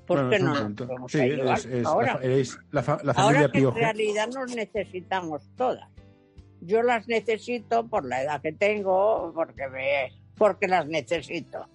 ¿por 0.05 0.29
qué 0.29 0.37
no 0.39 0.49
nos 0.49 0.61
punto. 0.61 0.87
vamos 0.87 1.11
Sí, 1.11 1.19
a 1.19 1.25
llevar 1.25 1.57
es, 1.57 1.65
es 1.65 1.85
ahora? 1.85 2.13
la, 2.13 2.17
fa- 2.19 2.23
eres 2.23 2.59
la, 2.71 2.83
familia 2.83 3.15
Ahora 3.15 3.51
que 3.51 3.59
en 3.59 3.73
realidad 3.75 4.27
nos 4.27 4.55
necesitamos 4.55 5.49
todas. 5.55 5.89
Yo 6.61 6.83
las 6.83 7.07
necesito 7.07 7.87
por 7.87 8.05
la 8.05 8.21
edad 8.21 8.41
que 8.41 8.53
tengo, 8.53 9.31
porque 9.33 9.67
me, 9.67 10.11
porque 10.37 10.67
las 10.67 10.87
necesito. 10.87 11.67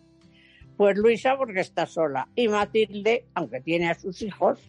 Pues 0.76 0.96
Luisa 0.96 1.36
porque 1.36 1.60
está 1.60 1.84
sola 1.86 2.28
y 2.36 2.46
Matilde, 2.46 3.26
aunque 3.34 3.60
tiene 3.60 3.90
a 3.90 3.94
sus 3.98 4.22
hijos, 4.22 4.60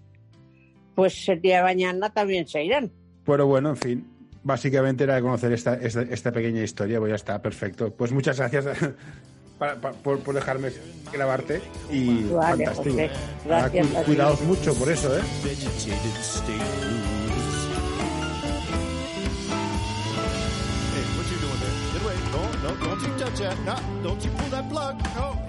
pues 1.00 1.30
el 1.30 1.42
día 1.42 1.58
de 1.58 1.64
mañana 1.64 2.10
también 2.12 2.48
se 2.48 2.64
irán. 2.64 2.92
Pero 3.26 3.48
bueno, 3.48 3.70
en 3.70 3.78
fin, 3.78 4.08
básicamente 4.44 5.04
era 5.04 5.22
conocer 5.22 5.52
esta, 5.54 5.76
esta, 5.76 6.02
esta 6.02 6.32
pequeña 6.32 6.62
historia, 6.64 7.00
pues 7.00 7.10
ya 7.10 7.16
está, 7.16 7.42
perfecto. 7.42 7.92
Pues 7.94 8.12
muchas 8.12 8.38
gracias 8.38 8.66
para- 9.60 9.76
para- 9.80 9.94
por, 9.96 10.20
por 10.20 10.36
dejarme 10.36 10.70
grabarte 11.14 11.62
y 11.92 12.24
Vale, 12.24 12.66
fantástico. 12.66 12.96
Gracias 13.46 13.88
cu- 13.88 14.04
cuidaos 14.06 14.42
mucho 14.44 14.74
por 14.76 14.90
eso, 14.90 15.18
¿eh? 15.18 15.22
No, 22.32 22.42
no, 22.64 22.76
don't 22.86 23.02
you 23.02 23.10
touch 23.18 23.40
that. 23.40 23.58
No, 23.66 23.76
don't 24.04 24.24
you 24.24 24.30
pull 24.32 24.50
that 24.52 24.70
plug. 24.70 24.96
No. 25.16 25.49